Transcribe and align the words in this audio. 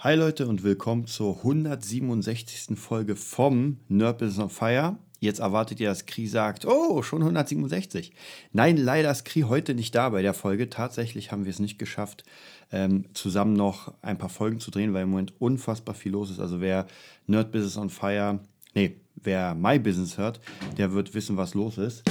Hi 0.00 0.14
Leute 0.14 0.46
und 0.46 0.62
willkommen 0.62 1.08
zur 1.08 1.38
167. 1.38 2.78
Folge 2.78 3.16
vom 3.16 3.78
Nerd 3.88 4.18
Business 4.18 4.38
on 4.38 4.48
Fire. 4.48 4.96
Jetzt 5.18 5.40
erwartet 5.40 5.80
ihr, 5.80 5.88
dass 5.88 6.06
Kri 6.06 6.28
sagt, 6.28 6.66
oh, 6.66 7.02
schon 7.02 7.20
167. 7.22 8.12
Nein, 8.52 8.76
leider 8.76 9.10
ist 9.10 9.24
Kri 9.24 9.40
heute 9.40 9.74
nicht 9.74 9.96
da 9.96 10.10
bei 10.10 10.22
der 10.22 10.34
Folge. 10.34 10.70
Tatsächlich 10.70 11.32
haben 11.32 11.46
wir 11.46 11.50
es 11.50 11.58
nicht 11.58 11.80
geschafft, 11.80 12.22
ähm, 12.70 13.06
zusammen 13.12 13.54
noch 13.54 13.92
ein 14.00 14.18
paar 14.18 14.28
Folgen 14.28 14.60
zu 14.60 14.70
drehen, 14.70 14.94
weil 14.94 15.02
im 15.02 15.10
Moment 15.10 15.32
unfassbar 15.40 15.96
viel 15.96 16.12
los 16.12 16.30
ist. 16.30 16.38
Also 16.38 16.60
wer 16.60 16.86
Nerd 17.26 17.50
Business 17.50 17.76
on 17.76 17.90
Fire, 17.90 18.38
nee, 18.74 19.00
wer 19.16 19.56
My 19.56 19.80
Business 19.80 20.16
hört, 20.16 20.38
der 20.76 20.92
wird 20.92 21.12
wissen, 21.12 21.36
was 21.36 21.54
los 21.54 21.76
ist. 21.76 22.04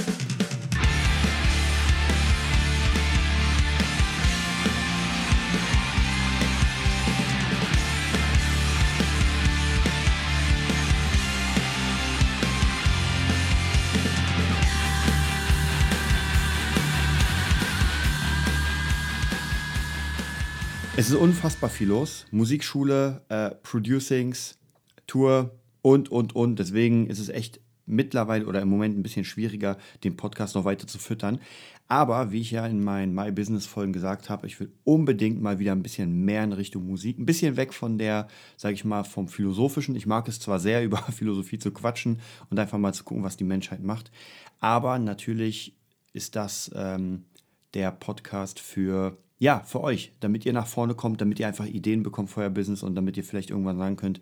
Es 20.98 21.10
ist 21.10 21.14
unfassbar 21.14 21.70
viel 21.70 21.86
los. 21.86 22.26
Musikschule, 22.32 23.22
äh, 23.28 23.50
Producings, 23.62 24.58
Tour 25.06 25.56
und, 25.80 26.10
und, 26.10 26.34
und. 26.34 26.58
Deswegen 26.58 27.06
ist 27.06 27.20
es 27.20 27.28
echt 27.28 27.60
mittlerweile 27.86 28.46
oder 28.46 28.60
im 28.60 28.68
Moment 28.68 28.98
ein 28.98 29.04
bisschen 29.04 29.24
schwieriger, 29.24 29.78
den 30.02 30.16
Podcast 30.16 30.56
noch 30.56 30.64
weiter 30.64 30.88
zu 30.88 30.98
füttern. 30.98 31.38
Aber 31.86 32.32
wie 32.32 32.40
ich 32.40 32.50
ja 32.50 32.66
in 32.66 32.82
meinen 32.82 33.14
My 33.14 33.30
Business 33.30 33.64
Folgen 33.64 33.92
gesagt 33.92 34.28
habe, 34.28 34.48
ich 34.48 34.58
will 34.58 34.72
unbedingt 34.82 35.40
mal 35.40 35.60
wieder 35.60 35.70
ein 35.70 35.84
bisschen 35.84 36.24
mehr 36.24 36.42
in 36.42 36.52
Richtung 36.52 36.84
Musik, 36.84 37.16
ein 37.16 37.26
bisschen 37.26 37.56
weg 37.56 37.74
von 37.74 37.96
der, 37.96 38.26
sage 38.56 38.74
ich 38.74 38.84
mal, 38.84 39.04
vom 39.04 39.28
Philosophischen. 39.28 39.94
Ich 39.94 40.06
mag 40.06 40.26
es 40.26 40.40
zwar 40.40 40.58
sehr, 40.58 40.82
über 40.84 40.96
Philosophie 40.96 41.60
zu 41.60 41.70
quatschen 41.70 42.18
und 42.50 42.58
einfach 42.58 42.76
mal 42.76 42.92
zu 42.92 43.04
gucken, 43.04 43.22
was 43.22 43.36
die 43.36 43.44
Menschheit 43.44 43.84
macht. 43.84 44.10
Aber 44.58 44.98
natürlich 44.98 45.76
ist 46.12 46.34
das 46.34 46.72
ähm, 46.74 47.22
der 47.72 47.92
Podcast 47.92 48.58
für 48.58 49.16
ja, 49.38 49.60
für 49.60 49.82
euch, 49.82 50.12
damit 50.20 50.44
ihr 50.46 50.52
nach 50.52 50.66
vorne 50.66 50.94
kommt, 50.94 51.20
damit 51.20 51.38
ihr 51.38 51.46
einfach 51.46 51.66
Ideen 51.66 52.02
bekommt 52.02 52.30
für 52.30 52.40
euer 52.40 52.50
Business 52.50 52.82
und 52.82 52.94
damit 52.94 53.16
ihr 53.16 53.24
vielleicht 53.24 53.50
irgendwann 53.50 53.78
sagen 53.78 53.96
könnt, 53.96 54.20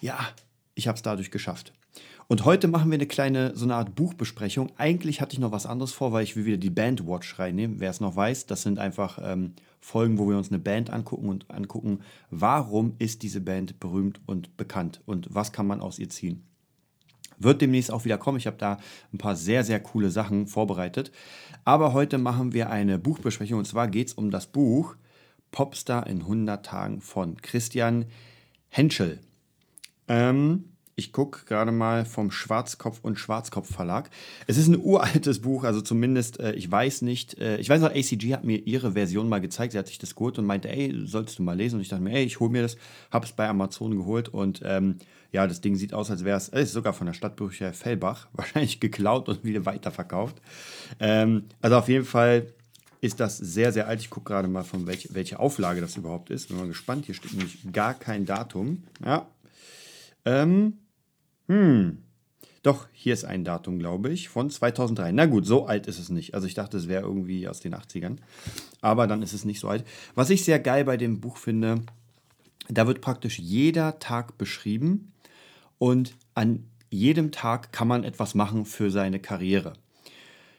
ja, 0.00 0.18
ich 0.74 0.88
habe 0.88 0.96
es 0.96 1.02
dadurch 1.02 1.30
geschafft. 1.30 1.72
Und 2.28 2.44
heute 2.44 2.66
machen 2.66 2.90
wir 2.90 2.96
eine 2.96 3.06
kleine, 3.06 3.54
so 3.54 3.64
eine 3.64 3.76
Art 3.76 3.94
Buchbesprechung. 3.94 4.72
Eigentlich 4.76 5.20
hatte 5.20 5.34
ich 5.34 5.38
noch 5.38 5.52
was 5.52 5.66
anderes 5.66 5.92
vor, 5.92 6.12
weil 6.12 6.24
ich 6.24 6.34
will 6.34 6.44
wieder 6.44 6.56
die 6.56 6.70
Bandwatch 6.70 7.38
reinnehmen. 7.38 7.78
Wer 7.78 7.90
es 7.90 8.00
noch 8.00 8.16
weiß, 8.16 8.46
das 8.46 8.62
sind 8.62 8.80
einfach 8.80 9.20
ähm, 9.22 9.52
Folgen, 9.80 10.18
wo 10.18 10.28
wir 10.28 10.36
uns 10.36 10.50
eine 10.50 10.58
Band 10.58 10.90
angucken 10.90 11.28
und 11.28 11.48
angucken, 11.50 12.00
warum 12.30 12.94
ist 12.98 13.22
diese 13.22 13.40
Band 13.40 13.78
berühmt 13.78 14.20
und 14.26 14.56
bekannt 14.56 15.00
und 15.06 15.28
was 15.32 15.52
kann 15.52 15.68
man 15.68 15.80
aus 15.80 16.00
ihr 16.00 16.08
ziehen. 16.08 16.42
Wird 17.38 17.60
demnächst 17.60 17.90
auch 17.90 18.04
wieder 18.04 18.18
kommen. 18.18 18.38
Ich 18.38 18.46
habe 18.46 18.56
da 18.56 18.78
ein 19.12 19.18
paar 19.18 19.36
sehr, 19.36 19.64
sehr 19.64 19.80
coole 19.80 20.10
Sachen 20.10 20.46
vorbereitet. 20.46 21.12
Aber 21.64 21.92
heute 21.92 22.18
machen 22.18 22.52
wir 22.52 22.70
eine 22.70 22.98
Buchbesprechung 22.98 23.58
und 23.58 23.66
zwar 23.66 23.88
geht 23.88 24.08
es 24.08 24.14
um 24.14 24.30
das 24.30 24.46
Buch 24.46 24.96
Popstar 25.50 26.06
in 26.06 26.20
100 26.20 26.64
Tagen 26.64 27.00
von 27.00 27.40
Christian 27.40 28.06
Henschel. 28.68 29.20
Ähm, 30.08 30.75
ich 30.98 31.12
gucke 31.12 31.44
gerade 31.44 31.72
mal 31.72 32.06
vom 32.06 32.30
Schwarzkopf 32.30 33.00
und 33.02 33.18
Schwarzkopf 33.18 33.70
Verlag. 33.70 34.08
Es 34.46 34.56
ist 34.56 34.68
ein 34.68 34.80
uraltes 34.82 35.42
Buch, 35.42 35.64
also 35.64 35.82
zumindest, 35.82 36.40
äh, 36.40 36.54
ich 36.54 36.70
weiß 36.70 37.02
nicht, 37.02 37.38
äh, 37.38 37.58
ich 37.58 37.68
weiß 37.68 37.82
noch, 37.82 37.90
ACG 37.90 38.32
hat 38.32 38.44
mir 38.44 38.66
ihre 38.66 38.92
Version 38.92 39.28
mal 39.28 39.42
gezeigt, 39.42 39.72
sie 39.72 39.78
hat 39.78 39.88
sich 39.88 39.98
das 39.98 40.14
geholt 40.14 40.38
und 40.38 40.46
meinte, 40.46 40.70
ey, 40.70 40.94
sollst 41.04 41.38
du 41.38 41.42
mal 41.42 41.54
lesen? 41.54 41.76
Und 41.76 41.82
ich 41.82 41.90
dachte 41.90 42.02
mir, 42.02 42.14
ey, 42.14 42.24
ich 42.24 42.40
hole 42.40 42.50
mir 42.50 42.62
das, 42.62 42.78
habe 43.10 43.26
es 43.26 43.32
bei 43.32 43.46
Amazon 43.46 43.94
geholt 43.94 44.30
und 44.30 44.62
ähm, 44.64 44.96
ja, 45.32 45.46
das 45.46 45.60
Ding 45.60 45.76
sieht 45.76 45.92
aus, 45.92 46.10
als 46.10 46.24
wäre 46.24 46.38
es, 46.38 46.48
es 46.48 46.68
ist 46.68 46.72
sogar 46.72 46.94
von 46.94 47.06
der 47.06 47.14
Stadtbücherei 47.14 47.74
Fellbach, 47.74 48.28
wahrscheinlich 48.32 48.80
geklaut 48.80 49.28
und 49.28 49.44
wieder 49.44 49.66
weiterverkauft. 49.66 50.40
Ähm, 50.98 51.44
also 51.60 51.76
auf 51.76 51.88
jeden 51.90 52.06
Fall 52.06 52.46
ist 53.02 53.20
das 53.20 53.36
sehr, 53.36 53.70
sehr 53.70 53.86
alt. 53.86 54.00
Ich 54.00 54.08
gucke 54.08 54.32
gerade 54.32 54.48
mal, 54.48 54.64
von 54.64 54.86
welch, 54.86 55.10
welche 55.12 55.38
Auflage 55.40 55.82
das 55.82 55.98
überhaupt 55.98 56.30
ist. 56.30 56.48
Bin 56.48 56.56
mal 56.56 56.66
gespannt. 56.66 57.04
Hier 57.04 57.14
steht 57.14 57.34
nämlich 57.34 57.58
gar 57.70 57.92
kein 57.92 58.24
Datum. 58.24 58.84
Ja. 59.04 59.26
Ähm, 60.24 60.78
hm. 61.48 61.98
Doch, 62.62 62.88
hier 62.92 63.14
ist 63.14 63.24
ein 63.24 63.44
Datum, 63.44 63.78
glaube 63.78 64.10
ich, 64.10 64.28
von 64.28 64.50
2003. 64.50 65.12
Na 65.12 65.26
gut, 65.26 65.46
so 65.46 65.66
alt 65.66 65.86
ist 65.86 66.00
es 66.00 66.08
nicht. 66.08 66.34
Also 66.34 66.48
ich 66.48 66.54
dachte, 66.54 66.76
es 66.76 66.88
wäre 66.88 67.04
irgendwie 67.04 67.46
aus 67.46 67.60
den 67.60 67.74
80ern. 67.74 68.16
Aber 68.80 69.06
dann 69.06 69.22
ist 69.22 69.34
es 69.34 69.44
nicht 69.44 69.60
so 69.60 69.68
alt. 69.68 69.84
Was 70.16 70.30
ich 70.30 70.44
sehr 70.44 70.58
geil 70.58 70.84
bei 70.84 70.96
dem 70.96 71.20
Buch 71.20 71.36
finde, 71.36 71.82
da 72.68 72.88
wird 72.88 73.00
praktisch 73.00 73.38
jeder 73.38 74.00
Tag 74.00 74.36
beschrieben 74.36 75.12
und 75.78 76.16
an 76.34 76.64
jedem 76.90 77.30
Tag 77.30 77.72
kann 77.72 77.88
man 77.88 78.02
etwas 78.02 78.34
machen 78.34 78.64
für 78.64 78.90
seine 78.90 79.20
Karriere. 79.20 79.74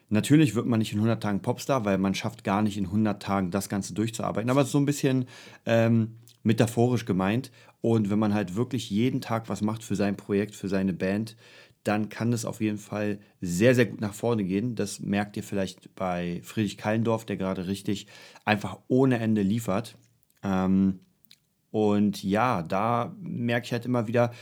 Natürlich 0.10 0.56
wird 0.56 0.66
man 0.66 0.80
nicht 0.80 0.94
in 0.94 1.00
100 1.00 1.22
Tagen 1.22 1.42
Popstar, 1.42 1.84
weil 1.84 1.98
man 1.98 2.16
schafft 2.16 2.46
gar 2.46 2.62
nicht 2.62 2.78
in 2.78 2.86
100 2.86 3.22
Tagen 3.22 3.52
das 3.52 3.68
Ganze 3.68 3.94
durchzuarbeiten. 3.94 4.50
Aber 4.50 4.62
es 4.62 4.68
ist 4.68 4.72
so 4.72 4.80
ein 4.80 4.86
bisschen 4.86 5.26
ähm, 5.66 6.16
metaphorisch 6.44 7.04
gemeint. 7.06 7.52
Und 7.82 8.10
wenn 8.10 8.20
man 8.20 8.34
halt 8.34 8.56
wirklich 8.56 8.90
jeden 8.90 9.22
Tag 9.22 9.50
was 9.50 9.62
macht 9.62 9.84
für 9.84 9.96
sein 9.96 10.18
Projekt, 10.18 10.56
für 10.56 10.68
seine 10.68 10.94
Band, 10.94 11.36
dann 11.84 12.10
kann 12.10 12.34
es 12.34 12.44
auf 12.44 12.60
jeden 12.60 12.78
Fall 12.78 13.20
sehr, 13.40 13.74
sehr 13.76 13.86
gut 13.86 14.02
nach 14.02 14.14
vorne 14.14 14.44
gehen. 14.44 14.76
Das 14.76 15.00
merkt 15.00 15.38
ihr 15.38 15.44
vielleicht 15.44 15.96
bei 15.96 16.42
Friedrich 16.44 16.78
Kallendorf, 16.78 17.26
der 17.26 17.38
gerade 17.38 17.68
richtig 17.68 18.08
einfach 18.44 18.78
ohne 18.88 19.20
Ende 19.20 19.42
liefert. 19.42 19.98
Ähm, 20.44 21.00
und 21.72 22.24
ja, 22.24 22.62
da 22.64 23.16
merke 23.22 23.66
ich 23.66 23.72
halt 23.72 23.86
immer 23.86 24.08
wieder, 24.08 24.34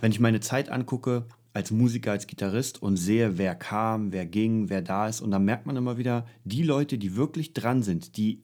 wenn 0.00 0.12
ich 0.12 0.20
meine 0.20 0.40
Zeit 0.40 0.70
angucke, 0.70 1.26
als 1.54 1.70
Musiker, 1.70 2.12
als 2.12 2.26
Gitarrist 2.26 2.80
und 2.82 2.96
sehe, 2.96 3.36
wer 3.36 3.54
kam, 3.54 4.12
wer 4.12 4.24
ging, 4.24 4.70
wer 4.70 4.80
da 4.80 5.08
ist. 5.08 5.20
Und 5.20 5.30
dann 5.30 5.44
merkt 5.44 5.66
man 5.66 5.76
immer 5.76 5.98
wieder, 5.98 6.26
die 6.44 6.62
Leute, 6.62 6.96
die 6.96 7.16
wirklich 7.16 7.52
dran 7.52 7.82
sind, 7.82 8.16
die 8.16 8.42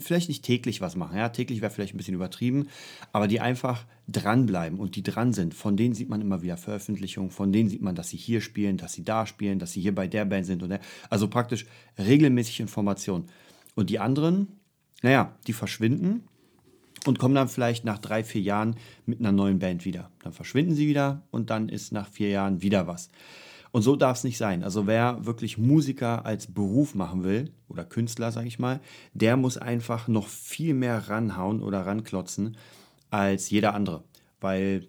vielleicht 0.00 0.28
nicht 0.28 0.44
täglich 0.44 0.80
was 0.80 0.96
machen. 0.96 1.16
Ja, 1.16 1.28
täglich 1.28 1.60
wäre 1.60 1.70
vielleicht 1.70 1.94
ein 1.94 1.96
bisschen 1.96 2.14
übertrieben, 2.14 2.68
aber 3.12 3.28
die 3.28 3.40
einfach 3.40 3.84
dranbleiben 4.08 4.78
und 4.78 4.96
die 4.96 5.02
dran 5.02 5.32
sind. 5.32 5.54
Von 5.54 5.76
denen 5.76 5.94
sieht 5.94 6.08
man 6.08 6.20
immer 6.20 6.42
wieder 6.42 6.56
Veröffentlichungen, 6.56 7.30
von 7.30 7.52
denen 7.52 7.68
sieht 7.68 7.82
man, 7.82 7.94
dass 7.94 8.10
sie 8.10 8.16
hier 8.16 8.40
spielen, 8.40 8.76
dass 8.76 8.92
sie 8.92 9.04
da 9.04 9.26
spielen, 9.26 9.58
dass 9.58 9.72
sie 9.72 9.80
hier 9.80 9.94
bei 9.94 10.06
der 10.06 10.24
Band 10.24 10.46
sind 10.46 10.62
und 10.62 10.70
der, 10.70 10.80
also 11.10 11.28
praktisch 11.28 11.66
regelmäßig 11.98 12.60
Informationen. 12.60 13.26
Und 13.74 13.90
die 13.90 13.98
anderen, 13.98 14.48
naja, 15.02 15.34
die 15.46 15.52
verschwinden 15.52 16.24
und 17.06 17.18
kommen 17.18 17.34
dann 17.34 17.48
vielleicht 17.48 17.84
nach 17.84 17.98
drei, 17.98 18.24
vier 18.24 18.40
Jahren 18.40 18.76
mit 19.04 19.20
einer 19.20 19.32
neuen 19.32 19.58
Band 19.58 19.84
wieder. 19.84 20.10
Dann 20.22 20.32
verschwinden 20.32 20.74
sie 20.74 20.88
wieder 20.88 21.22
und 21.30 21.50
dann 21.50 21.68
ist 21.68 21.92
nach 21.92 22.08
vier 22.08 22.30
Jahren 22.30 22.62
wieder 22.62 22.86
was. 22.86 23.10
Und 23.76 23.82
so 23.82 23.94
darf 23.94 24.16
es 24.16 24.24
nicht 24.24 24.38
sein. 24.38 24.64
Also 24.64 24.86
wer 24.86 25.26
wirklich 25.26 25.58
Musiker 25.58 26.24
als 26.24 26.46
Beruf 26.46 26.94
machen 26.94 27.24
will, 27.24 27.52
oder 27.68 27.84
Künstler, 27.84 28.32
sage 28.32 28.48
ich 28.48 28.58
mal, 28.58 28.80
der 29.12 29.36
muss 29.36 29.58
einfach 29.58 30.08
noch 30.08 30.28
viel 30.28 30.72
mehr 30.72 31.10
ranhauen 31.10 31.60
oder 31.60 31.84
ranklotzen 31.84 32.56
als 33.10 33.50
jeder 33.50 33.74
andere. 33.74 34.02
Weil 34.40 34.88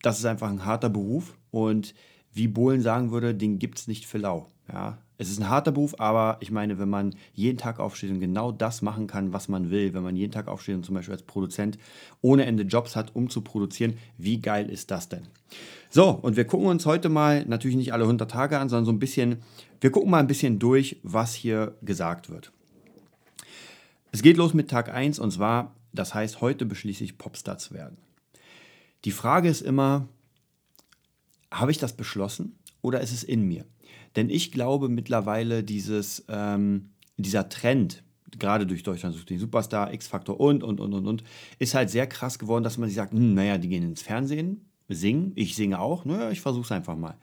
das 0.00 0.18
ist 0.18 0.24
einfach 0.24 0.48
ein 0.48 0.64
harter 0.64 0.88
Beruf 0.88 1.36
und 1.50 1.92
wie 2.32 2.48
Bohlen 2.48 2.80
sagen 2.80 3.10
würde, 3.10 3.34
den 3.34 3.58
gibt 3.58 3.80
es 3.80 3.86
nicht 3.86 4.06
für 4.06 4.16
lau. 4.16 4.48
Ja, 4.66 4.96
es 5.22 5.30
ist 5.30 5.38
ein 5.38 5.48
harter 5.48 5.72
Beruf, 5.72 5.94
aber 5.98 6.36
ich 6.40 6.50
meine, 6.50 6.78
wenn 6.78 6.88
man 6.88 7.14
jeden 7.32 7.56
Tag 7.56 7.78
aufsteht 7.78 8.10
und 8.10 8.20
genau 8.20 8.50
das 8.52 8.82
machen 8.82 9.06
kann, 9.06 9.32
was 9.32 9.48
man 9.48 9.70
will, 9.70 9.94
wenn 9.94 10.02
man 10.02 10.16
jeden 10.16 10.32
Tag 10.32 10.48
aufsteht 10.48 10.74
und 10.74 10.84
zum 10.84 10.94
Beispiel 10.94 11.14
als 11.14 11.22
Produzent 11.22 11.78
ohne 12.20 12.44
Ende 12.44 12.64
Jobs 12.64 12.96
hat, 12.96 13.14
um 13.14 13.30
zu 13.30 13.40
produzieren, 13.40 13.98
wie 14.18 14.40
geil 14.40 14.68
ist 14.68 14.90
das 14.90 15.08
denn? 15.08 15.28
So, 15.90 16.10
und 16.10 16.36
wir 16.36 16.44
gucken 16.44 16.66
uns 16.66 16.86
heute 16.86 17.08
mal 17.08 17.44
natürlich 17.46 17.76
nicht 17.76 17.92
alle 17.92 18.04
100 18.04 18.30
Tage 18.30 18.58
an, 18.58 18.68
sondern 18.68 18.84
so 18.84 18.92
ein 18.92 18.98
bisschen, 18.98 19.42
wir 19.80 19.90
gucken 19.92 20.10
mal 20.10 20.18
ein 20.18 20.26
bisschen 20.26 20.58
durch, 20.58 20.96
was 21.02 21.34
hier 21.34 21.76
gesagt 21.82 22.28
wird. 22.28 22.52
Es 24.10 24.22
geht 24.22 24.36
los 24.36 24.54
mit 24.54 24.68
Tag 24.68 24.92
1 24.92 25.18
und 25.18 25.30
zwar, 25.30 25.74
das 25.92 26.14
heißt, 26.14 26.40
heute 26.40 26.66
beschließe 26.66 27.04
ich 27.04 27.16
Popstar 27.16 27.58
zu 27.58 27.74
werden. 27.74 27.96
Die 29.04 29.12
Frage 29.12 29.48
ist 29.48 29.62
immer, 29.62 30.08
habe 31.50 31.70
ich 31.70 31.78
das 31.78 31.92
beschlossen 31.92 32.58
oder 32.80 33.00
ist 33.00 33.12
es 33.12 33.22
in 33.22 33.46
mir? 33.46 33.64
Denn 34.16 34.30
ich 34.30 34.52
glaube 34.52 34.88
mittlerweile, 34.88 35.62
dieses, 35.64 36.24
ähm, 36.28 36.90
dieser 37.16 37.48
Trend, 37.48 38.02
gerade 38.38 38.66
durch 38.66 38.82
Deutschland 38.82 39.14
sucht 39.14 39.30
den 39.30 39.38
Superstar, 39.38 39.92
X-Faktor 39.92 40.38
und, 40.40 40.62
und, 40.62 40.80
und, 40.80 40.94
und, 40.94 41.06
und, 41.06 41.24
ist 41.58 41.74
halt 41.74 41.90
sehr 41.90 42.06
krass 42.06 42.38
geworden, 42.38 42.64
dass 42.64 42.78
man 42.78 42.88
sich 42.88 42.96
sagt, 42.96 43.12
hm, 43.12 43.34
naja, 43.34 43.58
die 43.58 43.68
gehen 43.68 43.82
ins 43.82 44.02
Fernsehen, 44.02 44.66
singen, 44.88 45.32
ich 45.34 45.54
singe 45.54 45.78
auch, 45.78 46.04
naja, 46.04 46.30
ich 46.30 46.40
versuche 46.40 46.64
es 46.64 46.72
einfach 46.72 46.96
mal. 46.96 47.16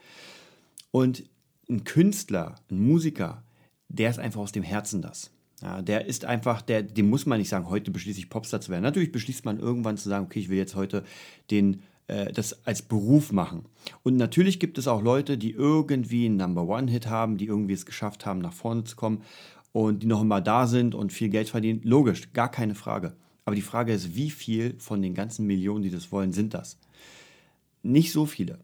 Und 0.91 1.23
ein 1.69 1.83
Künstler, 1.83 2.55
ein 2.71 2.85
Musiker, 2.85 3.43
der 3.89 4.09
ist 4.09 4.19
einfach 4.19 4.41
aus 4.41 4.51
dem 4.51 4.63
Herzen 4.63 5.01
das. 5.01 5.31
Ja, 5.61 5.81
der 5.81 6.05
ist 6.05 6.23
einfach, 6.23 6.61
der, 6.61 6.83
dem 6.83 7.09
muss 7.09 7.25
man 7.25 7.37
nicht 7.37 7.49
sagen, 7.49 7.69
heute 7.69 7.91
beschließe 7.91 8.19
ich 8.19 8.29
Popstar 8.29 8.61
zu 8.61 8.71
werden. 8.71 8.83
Natürlich 8.83 9.11
beschließt 9.11 9.43
man 9.43 9.59
irgendwann 9.59 9.97
zu 9.97 10.07
sagen, 10.07 10.25
okay, 10.25 10.39
ich 10.39 10.49
will 10.49 10.57
jetzt 10.57 10.75
heute 10.75 11.03
den 11.51 11.81
äh, 12.09 12.31
das 12.33 12.65
als 12.65 12.81
Beruf 12.81 13.31
machen. 13.31 13.65
Und 14.03 14.17
natürlich 14.17 14.59
gibt 14.59 14.77
es 14.77 14.87
auch 14.87 15.01
Leute, 15.01 15.37
die 15.37 15.51
irgendwie 15.51 16.25
einen 16.25 16.37
Number 16.37 16.67
One-Hit 16.67 17.07
haben, 17.07 17.37
die 17.37 17.45
irgendwie 17.45 17.73
es 17.73 17.85
geschafft 17.85 18.25
haben, 18.25 18.39
nach 18.39 18.53
vorne 18.53 18.83
zu 18.83 18.95
kommen 18.95 19.21
und 19.71 20.03
die 20.03 20.07
noch 20.07 20.21
immer 20.21 20.41
da 20.41 20.67
sind 20.67 20.95
und 20.95 21.13
viel 21.13 21.29
Geld 21.29 21.49
verdienen. 21.49 21.81
Logisch, 21.83 22.33
gar 22.33 22.49
keine 22.49 22.75
Frage. 22.75 23.15
Aber 23.45 23.55
die 23.55 23.61
Frage 23.61 23.93
ist, 23.93 24.15
wie 24.15 24.29
viel 24.29 24.75
von 24.79 25.01
den 25.01 25.13
ganzen 25.13 25.47
Millionen, 25.47 25.83
die 25.83 25.89
das 25.89 26.11
wollen, 26.11 26.33
sind 26.33 26.53
das? 26.53 26.77
Nicht 27.81 28.11
so 28.11 28.25
viele. 28.25 28.59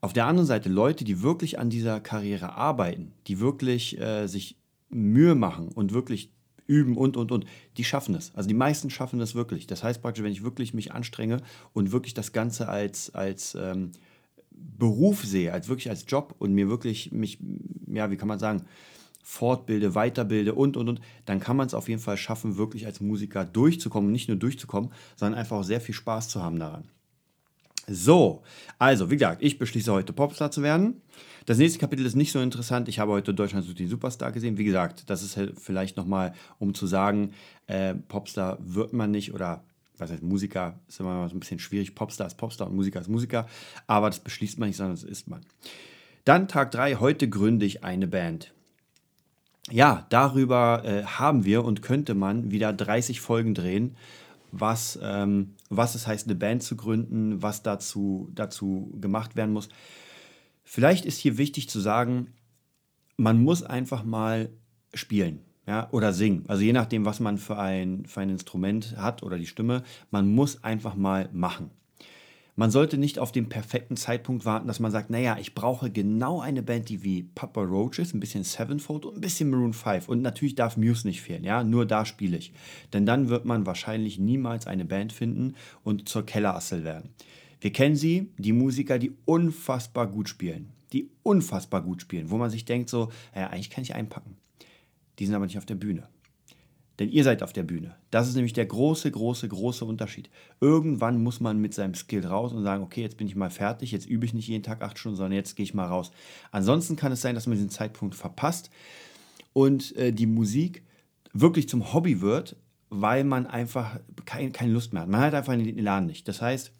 Auf 0.00 0.12
der 0.12 0.26
anderen 0.26 0.46
Seite 0.46 0.68
Leute, 0.68 1.04
die 1.04 1.22
wirklich 1.22 1.58
an 1.58 1.70
dieser 1.70 2.00
Karriere 2.00 2.54
arbeiten, 2.54 3.12
die 3.26 3.40
wirklich 3.40 4.00
äh, 4.00 4.26
sich 4.26 4.56
Mühe 4.88 5.34
machen 5.34 5.68
und 5.68 5.92
wirklich 5.92 6.32
üben 6.66 6.96
und, 6.96 7.16
und, 7.16 7.32
und, 7.32 7.46
die 7.76 7.84
schaffen 7.84 8.14
es. 8.14 8.34
Also 8.34 8.48
die 8.48 8.54
meisten 8.54 8.90
schaffen 8.90 9.18
das 9.18 9.34
wirklich. 9.34 9.66
Das 9.66 9.82
heißt 9.82 10.02
praktisch, 10.02 10.24
wenn 10.24 10.32
ich 10.32 10.42
wirklich 10.42 10.74
mich 10.74 10.92
anstrenge 10.92 11.42
und 11.72 11.92
wirklich 11.92 12.14
das 12.14 12.32
Ganze 12.32 12.68
als, 12.68 13.14
als 13.14 13.54
ähm, 13.54 13.92
Beruf 14.50 15.24
sehe, 15.24 15.52
als 15.52 15.68
wirklich 15.68 15.90
als 15.90 16.04
Job 16.08 16.34
und 16.38 16.52
mir 16.52 16.68
wirklich 16.68 17.12
mich, 17.12 17.38
ja, 17.86 18.10
wie 18.10 18.16
kann 18.16 18.28
man 18.28 18.38
sagen, 18.38 18.64
fortbilde, 19.22 19.94
weiterbilde 19.94 20.54
und, 20.54 20.76
und, 20.76 20.88
und, 20.88 21.00
dann 21.24 21.40
kann 21.40 21.56
man 21.56 21.66
es 21.66 21.74
auf 21.74 21.88
jeden 21.88 22.00
Fall 22.00 22.16
schaffen, 22.16 22.56
wirklich 22.56 22.86
als 22.86 23.00
Musiker 23.00 23.44
durchzukommen. 23.44 24.12
Nicht 24.12 24.28
nur 24.28 24.36
durchzukommen, 24.36 24.92
sondern 25.16 25.38
einfach 25.38 25.56
auch 25.56 25.64
sehr 25.64 25.80
viel 25.80 25.94
Spaß 25.94 26.28
zu 26.28 26.42
haben 26.42 26.58
daran. 26.58 26.84
So, 27.88 28.42
also 28.78 29.10
wie 29.10 29.16
gesagt, 29.16 29.42
ich 29.42 29.58
beschließe 29.58 29.92
heute 29.92 30.12
Popstar 30.12 30.50
zu 30.50 30.62
werden. 30.62 31.00
Das 31.46 31.58
nächste 31.58 31.78
Kapitel 31.78 32.04
ist 32.04 32.16
nicht 32.16 32.32
so 32.32 32.40
interessant. 32.40 32.88
Ich 32.88 32.98
habe 32.98 33.12
heute 33.12 33.32
Deutschland 33.32 33.64
sucht 33.64 33.78
den 33.78 33.88
Superstar 33.88 34.32
gesehen. 34.32 34.58
Wie 34.58 34.64
gesagt, 34.64 35.08
das 35.08 35.22
ist 35.22 35.36
halt 35.36 35.54
vielleicht 35.60 35.96
nochmal, 35.96 36.34
um 36.58 36.74
zu 36.74 36.88
sagen, 36.88 37.32
äh, 37.68 37.94
Popstar 37.94 38.58
wird 38.60 38.92
man 38.92 39.12
nicht 39.12 39.32
oder 39.32 39.62
was 39.98 40.10
heißt 40.10 40.22
Musiker, 40.22 40.78
ist 40.88 41.00
immer 41.00 41.28
so 41.28 41.36
ein 41.36 41.40
bisschen 41.40 41.60
schwierig. 41.60 41.94
Popstar 41.94 42.26
ist 42.26 42.36
Popstar 42.36 42.66
und 42.66 42.74
Musiker 42.74 43.00
ist 43.00 43.08
Musiker. 43.08 43.46
Aber 43.86 44.10
das 44.10 44.18
beschließt 44.18 44.58
man 44.58 44.68
nicht, 44.68 44.76
sondern 44.76 44.96
das 44.96 45.04
ist 45.04 45.28
man. 45.28 45.46
Dann 46.24 46.48
Tag 46.48 46.72
3, 46.72 46.96
heute 46.96 47.28
gründe 47.28 47.64
ich 47.64 47.84
eine 47.84 48.08
Band. 48.08 48.52
Ja, 49.70 50.06
darüber 50.10 50.82
äh, 50.84 51.04
haben 51.04 51.44
wir 51.44 51.64
und 51.64 51.82
könnte 51.82 52.14
man 52.14 52.50
wieder 52.50 52.72
30 52.72 53.20
Folgen 53.20 53.54
drehen 53.54 53.96
was, 54.52 54.98
ähm, 55.02 55.54
was 55.70 55.94
es 55.94 56.06
heißt, 56.06 56.26
eine 56.26 56.36
Band 56.36 56.62
zu 56.62 56.76
gründen, 56.76 57.42
was 57.42 57.62
dazu, 57.62 58.30
dazu 58.34 58.92
gemacht 59.00 59.36
werden 59.36 59.52
muss. 59.52 59.68
Vielleicht 60.64 61.04
ist 61.04 61.18
hier 61.18 61.38
wichtig 61.38 61.68
zu 61.68 61.80
sagen, 61.80 62.32
man 63.16 63.42
muss 63.42 63.62
einfach 63.62 64.04
mal 64.04 64.50
spielen 64.94 65.40
ja, 65.66 65.88
oder 65.90 66.12
singen. 66.12 66.44
Also 66.48 66.62
je 66.62 66.72
nachdem, 66.72 67.04
was 67.04 67.20
man 67.20 67.38
für 67.38 67.58
ein, 67.58 68.06
für 68.06 68.20
ein 68.20 68.30
Instrument 68.30 68.96
hat 68.96 69.22
oder 69.22 69.38
die 69.38 69.46
Stimme, 69.46 69.82
man 70.10 70.32
muss 70.32 70.62
einfach 70.62 70.94
mal 70.94 71.28
machen. 71.32 71.70
Man 72.58 72.70
sollte 72.70 72.96
nicht 72.96 73.18
auf 73.18 73.32
den 73.32 73.50
perfekten 73.50 73.98
Zeitpunkt 73.98 74.46
warten, 74.46 74.66
dass 74.66 74.80
man 74.80 74.90
sagt, 74.90 75.10
naja, 75.10 75.36
ich 75.38 75.54
brauche 75.54 75.90
genau 75.90 76.40
eine 76.40 76.62
Band, 76.62 76.88
die 76.88 77.04
wie 77.04 77.24
Papa 77.24 77.60
Roach 77.60 77.98
ist, 77.98 78.14
ein 78.14 78.20
bisschen 78.20 78.44
Sevenfold 78.44 79.04
und 79.04 79.16
ein 79.16 79.20
bisschen 79.20 79.50
Maroon 79.50 79.74
5. 79.74 80.08
Und 80.08 80.22
natürlich 80.22 80.54
darf 80.54 80.78
Muse 80.78 81.06
nicht 81.06 81.20
fehlen, 81.20 81.44
ja, 81.44 81.62
nur 81.62 81.84
da 81.84 82.06
spiele 82.06 82.38
ich. 82.38 82.54
Denn 82.94 83.04
dann 83.04 83.28
wird 83.28 83.44
man 83.44 83.66
wahrscheinlich 83.66 84.18
niemals 84.18 84.66
eine 84.66 84.86
Band 84.86 85.12
finden 85.12 85.54
und 85.84 86.08
zur 86.08 86.24
Kellerassel 86.24 86.82
werden. 86.82 87.10
Wir 87.60 87.72
kennen 87.72 87.94
sie, 87.94 88.32
die 88.38 88.52
Musiker, 88.52 88.98
die 88.98 89.12
unfassbar 89.26 90.06
gut 90.06 90.30
spielen. 90.30 90.72
Die 90.94 91.10
unfassbar 91.22 91.82
gut 91.82 92.00
spielen, 92.00 92.30
wo 92.30 92.38
man 92.38 92.48
sich 92.48 92.64
denkt 92.64 92.88
so, 92.88 93.10
ja, 93.34 93.48
eigentlich 93.48 93.68
kann 93.68 93.82
ich 93.82 93.94
einpacken. 93.94 94.38
Die 95.18 95.26
sind 95.26 95.34
aber 95.34 95.44
nicht 95.44 95.58
auf 95.58 95.66
der 95.66 95.74
Bühne. 95.74 96.08
Denn 96.98 97.10
ihr 97.10 97.24
seid 97.24 97.42
auf 97.42 97.52
der 97.52 97.62
Bühne. 97.62 97.94
Das 98.10 98.26
ist 98.26 98.36
nämlich 98.36 98.54
der 98.54 98.64
große, 98.64 99.10
große, 99.10 99.48
große 99.48 99.84
Unterschied. 99.84 100.30
Irgendwann 100.60 101.22
muss 101.22 101.40
man 101.40 101.60
mit 101.60 101.74
seinem 101.74 101.94
Skill 101.94 102.26
raus 102.26 102.52
und 102.52 102.62
sagen, 102.62 102.82
okay, 102.82 103.02
jetzt 103.02 103.18
bin 103.18 103.26
ich 103.26 103.36
mal 103.36 103.50
fertig, 103.50 103.92
jetzt 103.92 104.06
übe 104.06 104.24
ich 104.24 104.32
nicht 104.32 104.48
jeden 104.48 104.62
Tag 104.62 104.82
acht 104.82 104.98
Stunden, 104.98 105.16
sondern 105.16 105.34
jetzt 105.34 105.56
gehe 105.56 105.64
ich 105.64 105.74
mal 105.74 105.86
raus. 105.86 106.10
Ansonsten 106.52 106.96
kann 106.96 107.12
es 107.12 107.20
sein, 107.20 107.34
dass 107.34 107.46
man 107.46 107.56
diesen 107.56 107.70
Zeitpunkt 107.70 108.14
verpasst 108.14 108.70
und 109.52 109.94
äh, 109.96 110.12
die 110.12 110.26
Musik 110.26 110.82
wirklich 111.34 111.68
zum 111.68 111.92
Hobby 111.92 112.22
wird, 112.22 112.56
weil 112.88 113.24
man 113.24 113.46
einfach 113.46 114.00
kein, 114.24 114.52
keine 114.52 114.72
Lust 114.72 114.92
mehr 114.92 115.02
hat. 115.02 115.08
Man 115.08 115.20
hat 115.20 115.34
einfach 115.34 115.54
den 115.54 115.78
Elan 115.78 116.06
nicht. 116.06 116.26
Das 116.28 116.40
heißt, 116.40 116.72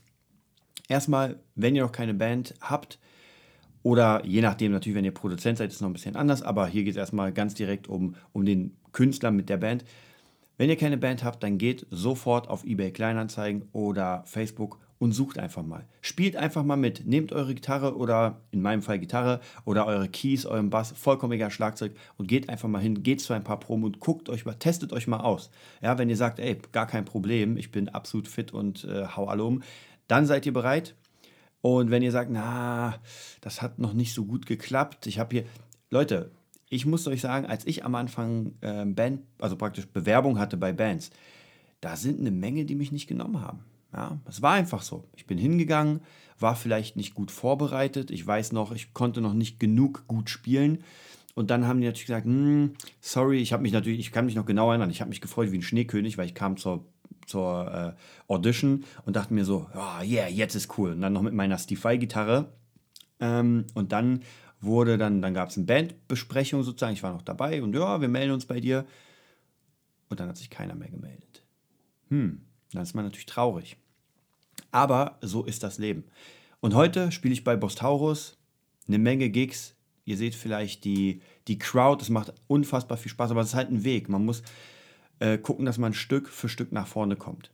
erstmal, 0.89 1.41
wenn 1.55 1.77
ihr 1.77 1.83
noch 1.83 1.93
keine 1.93 2.15
Band 2.15 2.55
habt, 2.61 2.99
oder 3.83 4.25
je 4.25 4.41
nachdem, 4.41 4.73
natürlich, 4.73 4.97
wenn 4.97 5.05
ihr 5.05 5.15
Produzent 5.15 5.59
seid, 5.59 5.69
ist 5.69 5.77
es 5.77 5.81
noch 5.81 5.89
ein 5.89 5.93
bisschen 5.93 6.17
anders, 6.17 6.43
aber 6.43 6.67
hier 6.67 6.83
geht 6.83 6.95
es 6.95 6.97
erstmal 6.97 7.33
ganz 7.33 7.55
direkt 7.55 7.87
um, 7.87 8.17
um 8.33 8.45
den 8.45 8.77
Künstler 8.91 9.31
mit 9.31 9.49
der 9.49 9.59
Band. 9.59 9.85
Wenn 10.57 10.71
ihr 10.71 10.77
keine 10.77 10.97
Band 10.97 11.23
habt, 11.23 11.43
dann 11.43 11.59
geht 11.59 11.87
sofort 11.91 12.49
auf 12.49 12.65
eBay 12.65 12.91
Kleinanzeigen 12.91 13.69
oder 13.73 14.23
Facebook 14.27 14.79
und 14.99 15.13
sucht 15.13 15.39
einfach 15.39 15.63
mal. 15.63 15.87
Spielt 16.01 16.37
einfach 16.37 16.65
mal 16.65 16.77
mit. 16.77 17.07
Nehmt 17.07 17.33
eure 17.33 17.55
Gitarre 17.55 17.97
oder 17.97 18.41
in 18.51 18.63
meinem 18.63 18.83
Fall 18.83 18.99
Gitarre 18.99 19.41
oder 19.65 19.87
eure 19.87 20.09
Keys, 20.09 20.47
euren 20.47 20.71
Bass, 20.71 20.93
vollkommen 20.93 21.35
egal 21.35 21.51
Schlagzeug 21.51 21.93
und 22.17 22.29
geht 22.29 22.49
einfach 22.49 22.69
mal 22.69 22.81
hin, 22.81 23.03
geht 23.03 23.21
zu 23.21 23.35
ein 23.35 23.45
paar 23.45 23.61
Proben 23.61 23.85
und 23.85 24.01
guckt 24.01 24.29
euch 24.29 24.47
mal, 24.47 24.55
testet 24.55 24.93
euch 24.93 25.07
mal 25.07 25.21
aus. 25.21 25.51
Ja, 25.83 25.99
wenn 25.99 26.09
ihr 26.09 26.17
sagt, 26.17 26.39
ey, 26.39 26.59
gar 26.73 26.87
kein 26.87 27.05
Problem, 27.05 27.57
ich 27.57 27.71
bin 27.71 27.89
absolut 27.91 28.29
fit 28.29 28.53
und 28.53 28.85
äh, 28.85 29.07
hau 29.07 29.27
alle 29.27 29.45
um, 29.45 29.63
dann 30.09 30.27
seid 30.27 30.47
ihr 30.47 30.53
bereit. 30.53 30.95
Und 31.61 31.91
wenn 31.91 32.03
ihr 32.03 32.13
sagt, 32.13 32.31
na, 32.31 32.95
das 33.41 33.61
hat 33.61 33.79
noch 33.79 33.93
nicht 33.93 34.15
so 34.15 34.25
gut 34.25 34.47
geklappt, 34.47 35.07
ich 35.07 35.19
habe 35.19 35.37
hier, 35.37 35.45
Leute, 35.91 36.31
ich 36.69 36.87
muss 36.87 37.07
euch 37.07 37.21
sagen, 37.21 37.47
als 37.47 37.67
ich 37.67 37.85
am 37.85 37.95
Anfang 37.95 38.53
äh, 38.61 38.85
Band, 38.85 39.23
also 39.39 39.57
praktisch 39.57 39.87
Bewerbung 39.87 40.39
hatte 40.39 40.57
bei 40.57 40.73
Bands, 40.73 41.11
da 41.81 41.97
sind 41.97 42.21
eine 42.21 42.31
Menge, 42.31 42.65
die 42.65 42.75
mich 42.75 42.93
nicht 42.93 43.07
genommen 43.07 43.41
haben. 43.41 43.61
Ja, 43.93 44.19
es 44.29 44.43
war 44.43 44.55
einfach 44.55 44.83
so. 44.83 45.05
Ich 45.15 45.27
bin 45.27 45.39
hingegangen, 45.39 46.01
war 46.39 46.57
vielleicht 46.57 46.97
nicht 46.97 47.15
gut 47.15 47.31
vorbereitet. 47.31 48.11
Ich 48.11 48.27
weiß 48.27 48.53
noch, 48.53 48.73
ich 48.73 48.93
konnte 48.93 49.21
noch 49.21 49.33
nicht 49.33 49.61
genug 49.61 50.07
gut 50.07 50.29
spielen. 50.29 50.83
Und 51.35 51.51
dann 51.51 51.67
haben 51.67 51.81
die 51.81 51.87
natürlich 51.87 52.07
gesagt, 52.07 52.27
hm, 52.27 52.73
sorry, 53.01 53.41
ich 53.41 53.53
habe 53.53 53.63
mich 53.63 53.73
natürlich, 53.73 54.01
ich 54.01 54.13
kann 54.13 54.27
mich 54.27 54.35
noch 54.35 54.47
genau 54.47 54.71
erinnern, 54.71 54.91
ich 54.91 55.01
habe 55.01 55.11
mich 55.11 55.21
gefreut 55.21 55.53
wie 55.53 55.59
ein 55.59 55.63
Schneekönig, 55.63 56.19
weil 56.19 56.27
ich 56.27 56.35
kam 56.35 56.57
zur, 56.57 56.87
zur 57.27 57.95
äh, 58.29 58.33
Audition 58.33 58.85
und 59.05 59.17
dachte 59.17 59.35
mir 59.35 59.45
so, 59.45 59.67
oh, 59.75 60.03
yeah, 60.03 60.29
jetzt 60.29 60.55
ist 60.55 60.79
cool. 60.79 60.93
Und 60.93 61.03
dann 61.03 61.13
noch 61.13 61.23
mit 61.23 61.35
meiner 61.35 61.59
Steve 61.59 61.83
Vai-Gitarre. 61.83 62.53
Ähm, 63.21 63.67
und 63.75 63.93
dann 63.93 64.21
wurde 64.61 64.99
dann, 64.99 65.23
dann 65.23 65.35
gab 65.35 65.51
es 65.51 65.57
eine 65.57 65.67
Bandbesprechung 65.67 66.63
sozusagen, 66.63 66.95
ich 66.95 67.03
war 67.03 67.13
noch 67.13 67.23
dabei 67.23 67.63
und 67.63 67.75
ja, 67.75 68.01
wir 68.01 68.09
melden 68.09 68.33
uns 68.33 68.47
bei 68.47 68.61
dir. 68.61 68.87
Und 70.09 70.21
dann 70.21 70.29
hat 70.29 70.37
sich 70.37 70.51
keiner 70.51 70.75
mehr 70.75 70.89
gemeldet. 70.89 71.43
Hm, 72.09 72.43
dann 72.73 72.83
ist 72.83 72.95
man 72.95 73.05
natürlich 73.05 73.27
traurig. 73.27 73.77
Aber 74.71 75.19
so 75.21 75.45
ist 75.45 75.63
das 75.63 75.79
Leben. 75.79 76.05
Und 76.61 76.75
heute 76.75 77.13
spiele 77.13 77.35
ich 77.35 77.45
bei 77.45 77.57
Bostaurus 77.57 78.37
eine 78.87 78.99
Menge 78.99 79.31
Gigs. 79.31 79.75
Ihr 80.05 80.17
seht 80.17 80.35
vielleicht 80.35 80.85
die, 80.85 81.21
die 81.49 81.59
Crowd, 81.59 82.03
es 82.03 82.09
macht 82.09 82.33
unfassbar 82.47 82.97
viel 82.97 83.11
Spaß, 83.11 83.33
aber 83.33 83.41
es 83.41 83.49
ist 83.49 83.55
halt 83.55 83.71
ein 83.71 83.85
Weg. 83.85 84.09
Man 84.09 84.25
muss 84.25 84.43
äh, 85.19 85.39
gucken, 85.39 85.67
dass 85.67 85.79
man 85.79 85.95
Stück 85.95 86.29
für 86.29 86.49
Stück 86.49 86.73
nach 86.73 86.87
vorne 86.87 87.17
kommt. 87.17 87.51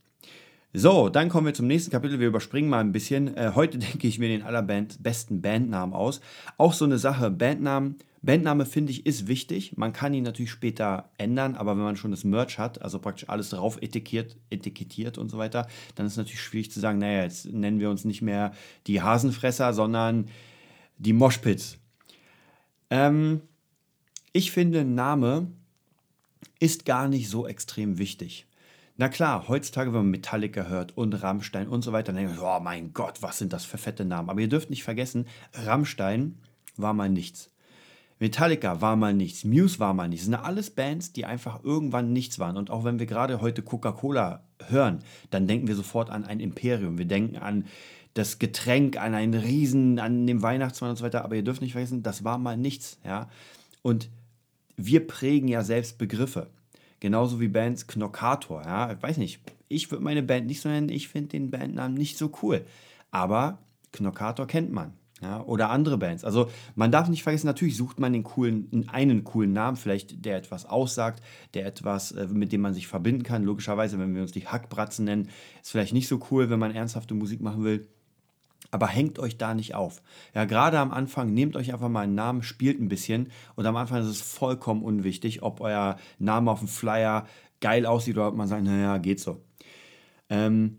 So, 0.75 1.11
dann 1.11 1.29
kommen 1.29 1.47
wir 1.47 1.53
zum 1.53 1.67
nächsten 1.67 1.91
Kapitel. 1.91 2.19
Wir 2.19 2.29
überspringen 2.29 2.70
mal 2.70 2.81
ein 2.81 2.93
bisschen. 2.93 3.37
Äh, 3.37 3.53
heute 3.55 3.77
denke 3.79 4.08
ich 4.08 4.19
mir 4.19 4.29
den 4.29 4.43
allerbesten 4.43 5.43
Bandnamen 5.43 5.94
aus. 5.94 6.23
Auch 6.56 6.73
so 6.73 6.87
eine 6.87 6.96
Sache, 6.96 7.31
Bandnamen. 7.31 7.96
Bandname 8.23 8.65
finde 8.65 8.93
ich 8.93 9.05
ist 9.05 9.27
wichtig. 9.27 9.77
Man 9.77 9.93
kann 9.93 10.15
ihn 10.15 10.23
natürlich 10.23 10.51
später 10.51 11.11
ändern, 11.19 11.56
aber 11.56 11.77
wenn 11.77 11.82
man 11.82 11.96
schon 11.96 12.13
das 12.13 12.25
Merch 12.25 12.58
hat, 12.58 12.81
also 12.81 13.01
praktisch 13.01 13.29
alles 13.29 13.51
drauf 13.51 13.77
etikettiert, 13.82 14.37
etikettiert 14.49 15.19
und 15.19 15.29
so 15.29 15.37
weiter, 15.39 15.67
dann 15.96 16.06
ist 16.06 16.13
es 16.13 16.19
natürlich 16.19 16.41
schwierig 16.41 16.70
zu 16.70 16.81
sagen, 16.81 16.99
naja, 16.99 17.25
jetzt 17.25 17.53
nennen 17.53 17.81
wir 17.81 17.91
uns 17.91 18.05
nicht 18.05 18.23
mehr 18.23 18.53
die 18.87 19.03
Hasenfresser, 19.03 19.75
sondern 19.75 20.29
die 20.99 21.13
Moshpits. 21.13 21.79
Ähm, 22.91 23.43
ich 24.32 24.53
finde, 24.53 24.85
Name 24.85 25.49
ist 26.61 26.87
gar 26.87 27.08
nicht 27.08 27.29
so 27.29 27.46
extrem 27.46 27.99
wichtig. 27.99 28.46
Na 28.96 29.08
klar, 29.08 29.49
heutzutage, 29.49 29.93
wenn 29.93 30.01
man 30.01 30.11
Metallica 30.11 30.65
hört 30.65 30.96
und 30.96 31.15
Rammstein 31.15 31.69
und 31.69 31.82
so 31.82 31.93
weiter, 31.93 32.13
dann 32.13 32.17
denkt 32.17 32.37
man, 32.39 32.58
oh 32.58 32.63
mein 32.63 32.93
Gott, 32.93 33.22
was 33.22 33.39
sind 33.39 33.53
das 33.53 33.65
für 33.65 33.79
fette 33.79 34.05
Namen. 34.05 34.29
Aber 34.29 34.41
ihr 34.41 34.49
dürft 34.49 34.70
nicht 34.70 34.84
vergessen, 34.84 35.27
Rammstein 35.55 36.39
war 36.77 36.93
mal 36.93 37.08
nichts. 37.08 37.51
Metallica 38.22 38.81
war 38.81 38.94
mal 38.94 39.13
nichts, 39.13 39.44
Muse 39.44 39.81
war 39.81 39.94
mal 39.94 40.08
nichts. 40.08 40.27
Das 40.27 40.39
sind 40.39 40.46
alles 40.46 40.70
Bands, 40.70 41.13
die 41.13 41.25
einfach 41.25 41.65
irgendwann 41.65 42.13
nichts 42.13 42.39
waren. 42.39 42.56
Und 42.56 42.70
auch 42.70 42.84
wenn 42.84 43.01
wir 43.01 43.06
gerade 43.06 43.41
heute 43.41 43.63
Coca-Cola 43.63 44.44
hören, 44.69 45.01
dann 45.31 45.49
denken 45.49 45.67
wir 45.67 45.75
sofort 45.75 46.08
an 46.08 46.25
ein 46.25 46.39
Imperium. 46.39 46.99
Wir 46.99 47.06
denken 47.06 47.37
an 47.37 47.65
das 48.15 48.39
Getränk, 48.39 48.96
an 48.96 49.15
einen 49.15 49.34
Riesen, 49.34 49.99
an 49.99 50.27
den 50.27 50.43
Weihnachtsmann 50.43 50.91
und 50.91 50.96
so 50.96 51.05
weiter. 51.05 51.25
Aber 51.25 51.34
ihr 51.34 51.43
dürft 51.43 51.63
nicht 51.63 51.72
vergessen, 51.72 52.05
das 52.05 52.22
war 52.22 52.39
mal 52.39 52.56
nichts. 52.56 53.01
Ja? 53.05 53.29
Und 53.82 54.08
wir 54.77 55.05
prägen 55.05 55.49
ja 55.49 55.65
selbst 55.65 55.99
Begriffe. 55.99 56.49
Genauso 57.03 57.41
wie 57.41 57.49
Bands 57.49 57.89
Knockator. 57.89 58.63
Ja, 58.63 58.93
ich 58.93 59.03
weiß 59.03 59.17
nicht. 59.17 59.41
Ich 59.67 59.91
würde 59.91 60.05
meine 60.05 60.23
Band 60.23 60.47
nicht 60.47 60.61
so 60.61 60.69
nennen. 60.69 60.89
Ich 60.89 61.09
finde 61.09 61.31
den 61.31 61.51
Bandnamen 61.51 61.94
nicht 61.94 62.17
so 62.17 62.31
cool. 62.41 62.65
Aber 63.11 63.59
Knockator 63.91 64.47
kennt 64.47 64.71
man. 64.71 64.93
Ja, 65.21 65.43
oder 65.43 65.71
andere 65.71 65.99
Bands. 65.99 66.25
Also 66.25 66.49
man 66.77 66.93
darf 66.93 67.09
nicht 67.09 67.25
vergessen, 67.25 67.49
natürlich 67.49 67.77
sucht 67.77 67.99
man 67.99 68.13
den 68.13 68.23
coolen, 68.23 68.87
einen 68.87 69.25
coolen 69.25 69.53
Namen, 69.53 69.77
vielleicht 69.77 70.25
der 70.25 70.37
etwas 70.37 70.65
aussagt, 70.65 71.25
der 71.55 71.67
etwas, 71.67 72.13
äh, 72.13 72.29
mit 72.29 72.53
dem 72.53 72.61
man 72.61 72.73
sich 72.73 72.87
verbinden 72.87 73.25
kann. 73.25 73.43
Logischerweise, 73.43 73.99
wenn 73.99 74.15
wir 74.15 74.23
uns 74.23 74.31
die 74.31 74.47
Hackbratzen 74.47 75.05
nennen, 75.05 75.29
ist 75.61 75.73
vielleicht 75.73 75.94
nicht 75.94 76.06
so 76.06 76.21
cool, 76.31 76.51
wenn 76.51 76.61
man 76.61 76.73
ernsthafte 76.73 77.15
Musik 77.15 77.41
machen 77.41 77.65
will. 77.65 77.89
Aber 78.72 78.88
hängt 78.88 79.20
euch 79.20 79.38
da 79.38 79.55
nicht 79.55 79.76
auf. 79.76 80.02
Ja, 80.34 80.44
gerade 80.44 80.79
am 80.81 80.91
Anfang 80.91 81.32
nehmt 81.32 81.55
euch 81.56 81.72
einfach 81.72 81.88
mal 81.88 82.00
einen 82.00 82.17
Namen, 82.17 82.43
spielt 82.43 82.81
ein 82.81 82.88
bisschen 82.88 83.31
und 83.55 83.64
am 83.67 83.76
Anfang 83.76 84.00
ist 84.00 84.08
es 84.08 84.20
vollkommen 84.20 84.82
unwichtig, 84.82 85.43
ob 85.43 85.60
euer 85.60 85.96
Name 86.19 86.50
auf 86.50 86.58
dem 86.58 86.69
Flyer 86.69 87.26
geil 87.60 87.86
aussieht 87.86 88.17
oder 88.17 88.29
ob 88.29 88.34
man 88.34 88.48
sagt, 88.48 88.64
naja, 88.64 88.98
geht 88.98 89.20
so. 89.20 89.41
ähm, 90.31 90.79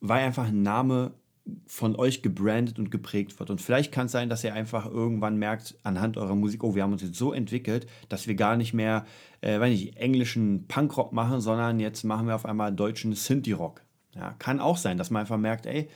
weil 0.00 0.24
einfach 0.24 0.46
ein 0.46 0.62
Name 0.62 1.14
von 1.66 1.96
euch 1.96 2.22
gebrandet 2.22 2.78
und 2.78 2.90
geprägt 2.90 3.38
wird. 3.38 3.50
Und 3.50 3.60
vielleicht 3.60 3.92
kann 3.92 4.06
es 4.06 4.12
sein, 4.12 4.28
dass 4.28 4.44
ihr 4.44 4.52
einfach 4.52 4.86
irgendwann 4.86 5.38
merkt, 5.38 5.76
anhand 5.82 6.18
eurer 6.18 6.34
Musik, 6.34 6.62
oh, 6.62 6.74
wir 6.74 6.82
haben 6.82 6.92
uns 6.92 7.02
jetzt 7.02 7.16
so 7.16 7.32
entwickelt, 7.32 7.86
dass 8.10 8.26
wir 8.26 8.34
gar 8.34 8.56
nicht 8.56 8.74
mehr, 8.74 9.06
äh, 9.40 9.58
weiß 9.58 9.70
nicht, 9.70 9.96
englischen 9.96 10.68
Punkrock 10.68 11.12
machen, 11.12 11.40
sondern 11.40 11.80
jetzt 11.80 12.04
machen 12.04 12.26
wir 12.26 12.34
auf 12.34 12.44
einmal 12.44 12.72
deutschen 12.74 13.14
Synthie-Rock. 13.14 13.82
Ja, 14.14 14.34
kann 14.38 14.60
auch 14.60 14.76
sein, 14.76 14.98
dass 14.98 15.10
man 15.10 15.20
einfach 15.20 15.36
merkt, 15.36 15.66
ey, 15.66 15.88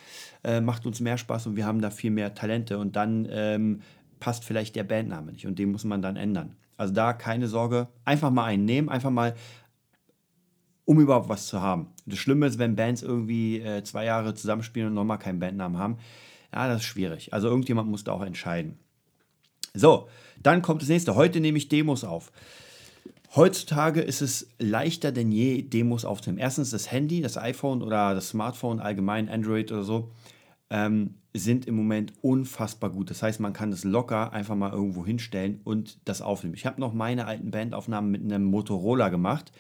äh, 0.44 0.60
macht 0.60 0.86
uns 0.86 1.00
mehr 1.00 1.18
Spaß 1.18 1.46
und 1.46 1.56
wir 1.56 1.66
haben 1.66 1.80
da 1.80 1.90
viel 1.90 2.10
mehr 2.10 2.34
Talente 2.34 2.78
und 2.78 2.94
dann 2.94 3.26
ähm, 3.30 3.82
passt 4.20 4.44
vielleicht 4.44 4.76
der 4.76 4.84
Bandname 4.84 5.32
nicht 5.32 5.46
und 5.46 5.58
den 5.58 5.72
muss 5.72 5.84
man 5.84 6.02
dann 6.02 6.16
ändern. 6.16 6.54
Also 6.76 6.92
da 6.92 7.12
keine 7.12 7.48
Sorge, 7.48 7.88
einfach 8.04 8.30
mal 8.30 8.44
einen 8.44 8.64
nehmen, 8.64 8.88
einfach 8.88 9.10
mal 9.10 9.34
um 10.84 11.00
überhaupt 11.00 11.28
was 11.28 11.46
zu 11.46 11.60
haben. 11.60 11.88
Das 12.06 12.18
Schlimme 12.18 12.46
ist, 12.46 12.58
wenn 12.58 12.76
Bands 12.76 13.02
irgendwie 13.02 13.60
äh, 13.60 13.82
zwei 13.84 14.04
Jahre 14.04 14.34
zusammenspielen 14.34 14.88
und 14.88 14.94
nochmal 14.94 15.18
keinen 15.18 15.38
Bandnamen 15.38 15.78
haben. 15.78 15.98
Ja, 16.52 16.68
das 16.68 16.82
ist 16.82 16.86
schwierig. 16.86 17.32
Also 17.32 17.48
irgendjemand 17.48 17.88
muss 17.88 18.04
da 18.04 18.12
auch 18.12 18.22
entscheiden. 18.22 18.78
So, 19.74 20.08
dann 20.42 20.60
kommt 20.60 20.82
das 20.82 20.88
nächste. 20.88 21.14
Heute 21.14 21.40
nehme 21.40 21.56
ich 21.56 21.68
Demos 21.68 22.04
auf. 22.04 22.32
Heutzutage 23.34 24.02
ist 24.02 24.20
es 24.20 24.48
leichter 24.58 25.10
denn 25.10 25.32
je, 25.32 25.62
Demos 25.62 26.04
aufzunehmen. 26.04 26.38
Erstens 26.38 26.70
das 26.70 26.90
Handy, 26.90 27.22
das 27.22 27.38
iPhone 27.38 27.82
oder 27.82 28.14
das 28.14 28.28
Smartphone, 28.28 28.80
allgemein 28.80 29.28
Android 29.28 29.72
oder 29.72 29.84
so, 29.84 30.10
ähm, 30.68 31.14
sind 31.32 31.66
im 31.66 31.74
Moment 31.74 32.12
unfassbar 32.20 32.90
gut. 32.90 33.10
Das 33.10 33.22
heißt, 33.22 33.40
man 33.40 33.54
kann 33.54 33.70
das 33.70 33.84
locker 33.84 34.32
einfach 34.32 34.54
mal 34.54 34.72
irgendwo 34.72 35.06
hinstellen 35.06 35.60
und 35.64 35.98
das 36.04 36.20
aufnehmen. 36.20 36.54
Ich 36.54 36.66
habe 36.66 36.80
noch 36.80 36.92
meine 36.92 37.26
alten 37.26 37.50
Bandaufnahmen 37.50 38.10
mit 38.10 38.22
einem 38.22 38.44
Motorola 38.44 39.08
gemacht 39.08 39.50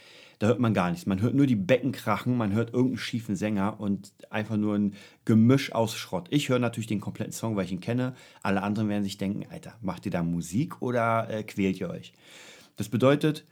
da 0.42 0.48
hört 0.48 0.58
man 0.58 0.74
gar 0.74 0.90
nichts. 0.90 1.06
Man 1.06 1.22
hört 1.22 1.36
nur 1.36 1.46
die 1.46 1.54
Becken 1.54 1.92
krachen, 1.92 2.36
man 2.36 2.52
hört 2.52 2.72
irgendeinen 2.74 2.98
schiefen 2.98 3.36
Sänger 3.36 3.78
und 3.78 4.12
einfach 4.28 4.56
nur 4.56 4.74
ein 4.74 4.94
Gemisch 5.24 5.70
aus 5.70 5.94
Schrott. 5.94 6.26
Ich 6.30 6.48
höre 6.48 6.58
natürlich 6.58 6.88
den 6.88 7.00
kompletten 7.00 7.32
Song, 7.32 7.54
weil 7.54 7.66
ich 7.66 7.70
ihn 7.70 7.78
kenne. 7.78 8.16
Alle 8.42 8.64
anderen 8.64 8.88
werden 8.88 9.04
sich 9.04 9.18
denken, 9.18 9.46
Alter, 9.52 9.74
macht 9.82 10.04
ihr 10.04 10.10
da 10.10 10.24
Musik 10.24 10.82
oder 10.82 11.30
äh, 11.30 11.44
quält 11.44 11.78
ihr 11.78 11.88
euch? 11.88 12.12
Das 12.74 12.88
bedeutet, 12.88 13.44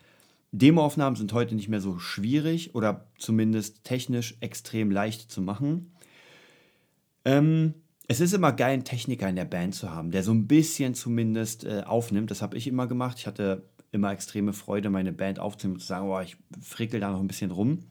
Demoaufnahmen 0.53 1.17
sind 1.17 1.33
heute 1.33 1.55
nicht 1.55 1.69
mehr 1.69 1.81
so 1.81 1.99
schwierig 1.99 2.75
oder 2.75 3.07
zumindest 3.19 3.85
technisch 3.85 4.37
extrem 4.41 4.91
leicht 4.91 5.31
zu 5.31 5.41
machen. 5.41 5.93
Ähm, 7.25 7.75
es 8.09 8.21
ist 8.21 8.33
immer 8.33 8.53
geil, 8.53 8.73
einen 8.73 8.85
Techniker 8.85 9.29
in 9.29 9.37
der 9.37 9.45
Band 9.45 9.75
zu 9.75 9.91
haben, 9.91 10.11
der 10.11 10.25
so 10.25 10.33
ein 10.33 10.49
bisschen 10.49 10.95
zumindest 10.95 11.65
äh, 11.65 11.83
aufnimmt. 11.87 12.31
Das 12.31 12.43
habe 12.43 12.57
ich 12.57 12.67
immer 12.67 12.89
gemacht. 12.89 13.19
Ich 13.19 13.27
hatte 13.29 13.63
immer 13.93 14.13
extreme 14.13 14.53
Freude, 14.53 14.91
meine 14.91 15.13
Band 15.13 15.39
aufzunehmen 15.39 15.77
und 15.77 15.81
zu 15.81 15.87
sagen, 15.87 16.09
oh, 16.09 16.21
ich 16.21 16.37
frickel 16.61 16.99
da 17.01 17.11
noch 17.11 17.21
ein 17.21 17.29
bisschen 17.29 17.53
rum. 17.53 17.85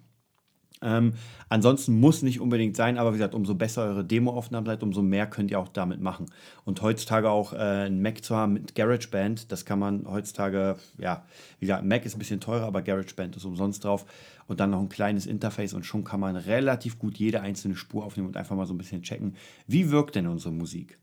Ähm, 0.82 1.14
ansonsten 1.50 2.00
muss 2.00 2.22
nicht 2.22 2.40
unbedingt 2.40 2.76
sein, 2.76 2.98
aber 2.98 3.12
wie 3.12 3.18
gesagt, 3.18 3.36
umso 3.36 3.54
besser 3.54 3.84
eure 3.84 4.06
Demoaufnahmen 4.06 4.66
seid, 4.66 4.82
umso 4.82 5.02
mehr 5.02 5.28
könnt 5.28 5.52
ihr 5.52 5.60
auch 5.60 5.68
damit 5.68 6.00
machen. 6.00 6.28
Und 6.64 6.82
heutzutage 6.82 7.30
auch 7.30 7.54
äh, 7.54 7.88
ein 7.88 8.02
Mac 8.02 8.24
zu 8.24 8.36
haben 8.36 8.54
mit 8.54 8.76
GarageBand, 8.76 9.52
das 9.52 9.66
kann 9.66 9.80
man 9.80 10.08
heutzutage, 10.10 10.78
ja, 10.98 11.26
wie 11.60 11.66
gesagt, 11.66 11.84
Mac 11.84 12.06
ist 12.06 12.16
ein 12.16 12.20
bisschen 12.20 12.40
teurer, 12.40 12.66
aber 12.66 12.82
GarageBand 12.82 13.36
ist 13.36 13.46
umsonst 13.46 13.84
drauf. 13.84 14.06
Und 14.48 14.60
dann 14.60 14.72
noch 14.72 14.80
ein 14.80 14.90
kleines 14.90 15.28
Interface 15.28 15.74
und 15.74 15.86
schon 15.86 16.04
kann 16.04 16.20
man 16.20 16.36
relativ 16.36 16.98
gut 16.98 17.18
jede 17.18 17.42
einzelne 17.42 17.76
Spur 17.76 18.04
aufnehmen 18.04 18.30
und 18.30 18.38
einfach 18.38 18.56
mal 18.56 18.66
so 18.66 18.74
ein 18.74 18.80
bisschen 18.80 19.04
checken, 19.04 19.36
wie 19.68 19.92
wirkt 19.92 20.16
denn 20.16 20.26
unsere 20.26 20.52
Musik. 20.52 20.98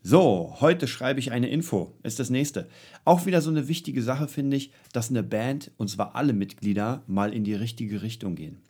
So, 0.00 0.56
heute 0.60 0.86
schreibe 0.86 1.20
ich 1.20 1.32
eine 1.32 1.50
Info, 1.50 1.92
ist 2.02 2.20
das 2.20 2.30
nächste. 2.30 2.68
Auch 3.04 3.26
wieder 3.26 3.42
so 3.42 3.50
eine 3.50 3.68
wichtige 3.68 4.02
Sache 4.02 4.28
finde 4.28 4.56
ich, 4.56 4.70
dass 4.92 5.10
eine 5.10 5.22
Band, 5.22 5.72
und 5.76 5.90
zwar 5.90 6.14
alle 6.14 6.32
Mitglieder, 6.32 7.02
mal 7.06 7.34
in 7.34 7.44
die 7.44 7.54
richtige 7.54 8.00
Richtung 8.00 8.36
gehen. 8.36 8.62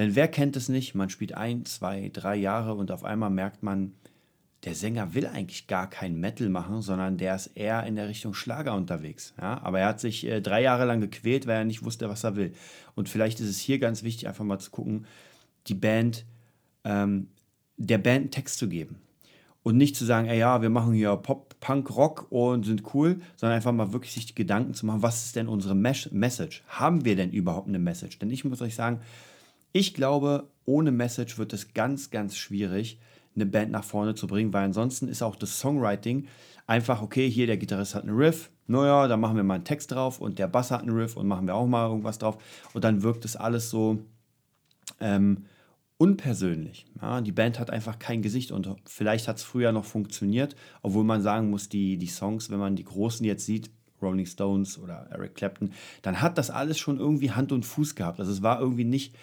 Denn 0.00 0.16
wer 0.16 0.28
kennt 0.28 0.56
es 0.56 0.70
nicht? 0.70 0.94
Man 0.94 1.10
spielt 1.10 1.34
ein, 1.34 1.66
zwei, 1.66 2.10
drei 2.10 2.34
Jahre 2.34 2.72
und 2.72 2.90
auf 2.90 3.04
einmal 3.04 3.28
merkt 3.28 3.62
man, 3.62 3.92
der 4.64 4.74
Sänger 4.74 5.12
will 5.12 5.26
eigentlich 5.26 5.66
gar 5.66 5.90
kein 5.90 6.18
Metal 6.18 6.48
machen, 6.48 6.80
sondern 6.80 7.18
der 7.18 7.34
ist 7.34 7.48
eher 7.48 7.84
in 7.84 7.96
der 7.96 8.08
Richtung 8.08 8.32
Schlager 8.32 8.74
unterwegs. 8.74 9.34
Ja? 9.38 9.60
Aber 9.62 9.80
er 9.80 9.88
hat 9.88 10.00
sich 10.00 10.26
äh, 10.26 10.40
drei 10.40 10.62
Jahre 10.62 10.86
lang 10.86 11.02
gequält, 11.02 11.46
weil 11.46 11.58
er 11.58 11.64
nicht 11.66 11.84
wusste, 11.84 12.08
was 12.08 12.24
er 12.24 12.34
will. 12.34 12.54
Und 12.94 13.10
vielleicht 13.10 13.40
ist 13.40 13.50
es 13.50 13.58
hier 13.58 13.78
ganz 13.78 14.02
wichtig, 14.02 14.26
einfach 14.26 14.42
mal 14.42 14.58
zu 14.58 14.70
gucken, 14.70 15.04
die 15.66 15.74
Band, 15.74 16.24
ähm, 16.84 17.28
der 17.76 17.98
Band 17.98 18.20
einen 18.20 18.30
Text 18.30 18.58
zu 18.58 18.70
geben 18.70 19.02
und 19.62 19.76
nicht 19.76 19.96
zu 19.96 20.06
sagen, 20.06 20.28
ey, 20.28 20.38
ja, 20.38 20.62
wir 20.62 20.70
machen 20.70 20.94
hier 20.94 21.14
Pop, 21.16 21.56
Punk, 21.60 21.94
Rock 21.94 22.26
und 22.30 22.64
sind 22.64 22.94
cool, 22.94 23.20
sondern 23.36 23.56
einfach 23.56 23.72
mal 23.72 23.92
wirklich 23.92 24.14
sich 24.14 24.34
Gedanken 24.34 24.72
zu 24.72 24.86
machen, 24.86 25.02
was 25.02 25.26
ist 25.26 25.36
denn 25.36 25.46
unsere 25.46 25.74
Mes 25.74 26.10
Message? 26.10 26.62
Haben 26.68 27.04
wir 27.04 27.16
denn 27.16 27.32
überhaupt 27.32 27.68
eine 27.68 27.78
Message? 27.78 28.18
Denn 28.18 28.30
ich 28.30 28.46
muss 28.46 28.62
euch 28.62 28.74
sagen, 28.74 29.00
ich 29.72 29.94
glaube, 29.94 30.48
ohne 30.64 30.92
Message 30.92 31.38
wird 31.38 31.52
es 31.52 31.74
ganz, 31.74 32.10
ganz 32.10 32.36
schwierig, 32.36 32.98
eine 33.34 33.46
Band 33.46 33.70
nach 33.70 33.84
vorne 33.84 34.14
zu 34.14 34.26
bringen, 34.26 34.52
weil 34.52 34.64
ansonsten 34.64 35.08
ist 35.08 35.22
auch 35.22 35.36
das 35.36 35.58
Songwriting 35.58 36.26
einfach, 36.66 37.02
okay, 37.02 37.28
hier 37.28 37.46
der 37.46 37.56
Gitarrist 37.56 37.94
hat 37.94 38.02
einen 38.02 38.16
Riff, 38.16 38.50
naja, 38.66 39.08
da 39.08 39.16
machen 39.16 39.36
wir 39.36 39.42
mal 39.42 39.54
einen 39.54 39.64
Text 39.64 39.92
drauf 39.92 40.20
und 40.20 40.38
der 40.38 40.46
Bass 40.46 40.70
hat 40.70 40.82
einen 40.82 40.96
Riff 40.96 41.16
und 41.16 41.26
machen 41.26 41.46
wir 41.46 41.54
auch 41.54 41.66
mal 41.66 41.88
irgendwas 41.88 42.18
drauf 42.18 42.38
und 42.72 42.84
dann 42.84 43.02
wirkt 43.02 43.24
es 43.24 43.36
alles 43.36 43.70
so, 43.70 43.98
ähm, 45.00 45.44
unpersönlich. 46.00 46.86
Ja, 47.02 47.20
die 47.20 47.32
Band 47.32 47.58
hat 47.58 47.70
einfach 47.70 47.98
kein 47.98 48.22
Gesicht 48.22 48.52
und 48.52 48.74
vielleicht 48.86 49.28
hat 49.28 49.36
es 49.36 49.42
früher 49.42 49.70
noch 49.70 49.84
funktioniert, 49.84 50.56
obwohl 50.80 51.04
man 51.04 51.20
sagen 51.20 51.50
muss, 51.50 51.68
die, 51.68 51.98
die 51.98 52.06
Songs, 52.06 52.50
wenn 52.50 52.58
man 52.58 52.74
die 52.74 52.84
großen 52.84 53.24
jetzt 53.26 53.44
sieht, 53.44 53.70
Rolling 54.00 54.24
Stones 54.24 54.78
oder 54.78 55.08
Eric 55.10 55.34
Clapton, 55.34 55.72
dann 56.00 56.22
hat 56.22 56.38
das 56.38 56.48
alles 56.50 56.78
schon 56.78 56.98
irgendwie 56.98 57.32
Hand 57.32 57.52
und 57.52 57.66
Fuß 57.66 57.96
gehabt. 57.96 58.18
Also 58.18 58.32
es 58.32 58.40
war 58.40 58.60
irgendwie 58.60 58.84
nicht 58.84 59.14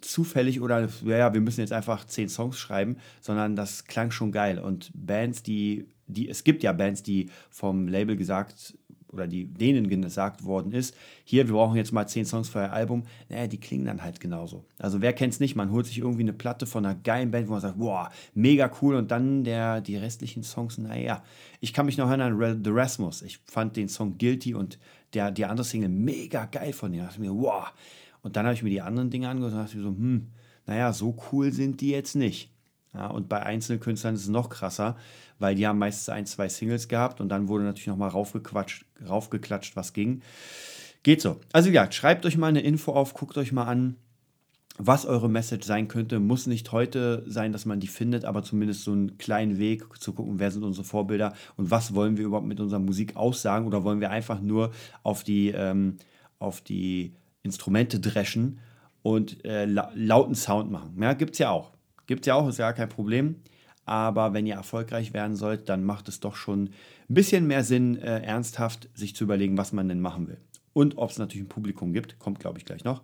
zufällig 0.00 0.60
oder 0.60 0.88
ja, 1.04 1.34
wir 1.34 1.40
müssen 1.40 1.60
jetzt 1.60 1.72
einfach 1.72 2.04
zehn 2.06 2.28
Songs 2.28 2.58
schreiben, 2.58 2.96
sondern 3.20 3.56
das 3.56 3.84
klang 3.84 4.10
schon 4.10 4.32
geil. 4.32 4.58
Und 4.58 4.90
Bands, 4.94 5.42
die, 5.42 5.86
die, 6.06 6.28
es 6.28 6.44
gibt 6.44 6.62
ja 6.62 6.72
Bands, 6.72 7.02
die 7.02 7.30
vom 7.50 7.88
Label 7.88 8.16
gesagt 8.16 8.76
oder 9.14 9.26
die 9.26 9.46
denen 9.46 9.88
gesagt 9.88 10.44
worden 10.44 10.72
ist, 10.72 10.94
hier, 11.22 11.46
wir 11.46 11.54
brauchen 11.54 11.76
jetzt 11.76 11.92
mal 11.92 12.06
zehn 12.06 12.26
Songs 12.26 12.48
für 12.48 12.58
euer 12.58 12.72
Album, 12.72 13.04
naja, 13.28 13.46
die 13.46 13.60
klingen 13.60 13.86
dann 13.86 14.02
halt 14.02 14.20
genauso. 14.20 14.64
Also 14.78 15.00
wer 15.00 15.12
kennt 15.12 15.32
es 15.32 15.40
nicht, 15.40 15.54
man 15.54 15.70
holt 15.70 15.86
sich 15.86 15.98
irgendwie 15.98 16.22
eine 16.22 16.32
Platte 16.32 16.66
von 16.66 16.84
einer 16.84 16.96
geilen 16.96 17.30
Band, 17.30 17.48
wo 17.48 17.52
man 17.52 17.60
sagt, 17.60 17.78
boah, 17.78 18.10
mega 18.34 18.70
cool. 18.82 18.96
Und 18.96 19.10
dann 19.10 19.44
der, 19.44 19.80
die 19.80 19.96
restlichen 19.96 20.42
Songs, 20.42 20.78
naja, 20.78 21.22
ich 21.60 21.72
kann 21.72 21.86
mich 21.86 21.96
noch 21.96 22.08
erinnern 22.08 22.42
an 22.42 22.64
The 22.64 22.70
Rasmus, 22.70 23.22
ich 23.22 23.38
fand 23.46 23.76
den 23.76 23.88
Song 23.88 24.18
Guilty 24.18 24.54
und 24.54 24.78
der, 25.14 25.30
die 25.30 25.44
andere 25.44 25.64
Single 25.64 25.88
mega 25.88 26.46
geil 26.46 26.72
von 26.72 26.90
denen, 26.90 27.02
da 27.02 27.06
dachte 27.06 27.22
ich 27.22 27.28
mir, 27.28 27.34
wow, 27.34 27.72
und 28.24 28.36
dann 28.36 28.46
habe 28.46 28.54
ich 28.54 28.62
mir 28.62 28.70
die 28.70 28.80
anderen 28.80 29.10
Dinge 29.10 29.28
angehört 29.28 29.52
und 29.52 29.60
dachte 29.60 29.76
mir 29.76 29.82
so, 29.82 29.90
hm, 29.90 30.28
naja, 30.66 30.92
so 30.94 31.14
cool 31.30 31.52
sind 31.52 31.82
die 31.82 31.90
jetzt 31.90 32.16
nicht. 32.16 32.50
Ja, 32.94 33.08
und 33.08 33.28
bei 33.28 33.42
Einzelkünstlern 33.42 34.14
ist 34.14 34.22
es 34.22 34.28
noch 34.28 34.48
krasser, 34.48 34.96
weil 35.38 35.54
die 35.54 35.66
haben 35.66 35.78
meistens 35.78 36.08
ein, 36.08 36.26
zwei 36.26 36.48
Singles 36.48 36.88
gehabt 36.88 37.20
und 37.20 37.28
dann 37.28 37.48
wurde 37.48 37.64
natürlich 37.64 37.88
nochmal 37.88 38.08
raufgeklatscht, 38.10 39.76
was 39.76 39.92
ging. 39.92 40.22
Geht 41.02 41.20
so. 41.20 41.38
Also 41.52 41.68
ja, 41.68 41.90
schreibt 41.92 42.24
euch 42.24 42.38
mal 42.38 42.46
eine 42.46 42.62
Info 42.62 42.92
auf, 42.92 43.12
guckt 43.12 43.36
euch 43.36 43.52
mal 43.52 43.64
an, 43.64 43.96
was 44.78 45.04
eure 45.04 45.28
Message 45.28 45.66
sein 45.66 45.88
könnte. 45.88 46.18
Muss 46.18 46.46
nicht 46.46 46.72
heute 46.72 47.24
sein, 47.26 47.52
dass 47.52 47.66
man 47.66 47.78
die 47.78 47.88
findet, 47.88 48.24
aber 48.24 48.42
zumindest 48.42 48.84
so 48.84 48.92
einen 48.92 49.18
kleinen 49.18 49.58
Weg 49.58 49.84
zu 50.00 50.14
gucken, 50.14 50.38
wer 50.38 50.50
sind 50.50 50.62
unsere 50.62 50.86
Vorbilder 50.86 51.34
und 51.56 51.70
was 51.70 51.94
wollen 51.94 52.16
wir 52.16 52.24
überhaupt 52.24 52.46
mit 52.46 52.60
unserer 52.60 52.80
Musik 52.80 53.16
aussagen 53.16 53.66
oder 53.66 53.84
wollen 53.84 54.00
wir 54.00 54.10
einfach 54.10 54.40
nur 54.40 54.70
auf 55.02 55.24
die, 55.24 55.48
ähm, 55.50 55.98
auf 56.38 56.62
die 56.62 57.12
Instrumente 57.44 58.00
dreschen 58.00 58.58
und 59.02 59.44
äh, 59.44 59.66
lauten 59.66 60.34
Sound 60.34 60.72
machen. 60.72 60.96
Ja, 61.00 61.12
gibt 61.12 61.34
es 61.34 61.38
ja 61.38 61.50
auch. 61.50 61.72
Gibt 62.06 62.22
es 62.22 62.26
ja 62.26 62.34
auch, 62.34 62.48
ist 62.48 62.58
ja 62.58 62.72
kein 62.72 62.88
Problem. 62.88 63.36
Aber 63.86 64.32
wenn 64.32 64.46
ihr 64.46 64.54
erfolgreich 64.54 65.12
werden 65.12 65.36
sollt, 65.36 65.68
dann 65.68 65.84
macht 65.84 66.08
es 66.08 66.18
doch 66.18 66.36
schon 66.36 66.70
ein 67.08 67.14
bisschen 67.14 67.46
mehr 67.46 67.62
Sinn, 67.64 67.98
äh, 67.98 68.20
ernsthaft 68.22 68.88
sich 68.94 69.14
zu 69.14 69.24
überlegen, 69.24 69.58
was 69.58 69.72
man 69.72 69.88
denn 69.88 70.00
machen 70.00 70.26
will. 70.26 70.38
Und 70.72 70.96
ob 70.96 71.10
es 71.10 71.18
natürlich 71.18 71.44
ein 71.44 71.50
Publikum 71.50 71.92
gibt, 71.92 72.18
kommt, 72.18 72.40
glaube 72.40 72.58
ich, 72.58 72.64
gleich 72.64 72.82
noch. 72.82 73.02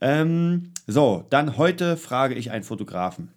Ähm, 0.00 0.72
so, 0.86 1.26
dann 1.30 1.56
heute 1.56 1.96
frage 1.96 2.34
ich 2.34 2.50
einen 2.50 2.64
Fotografen. 2.64 3.32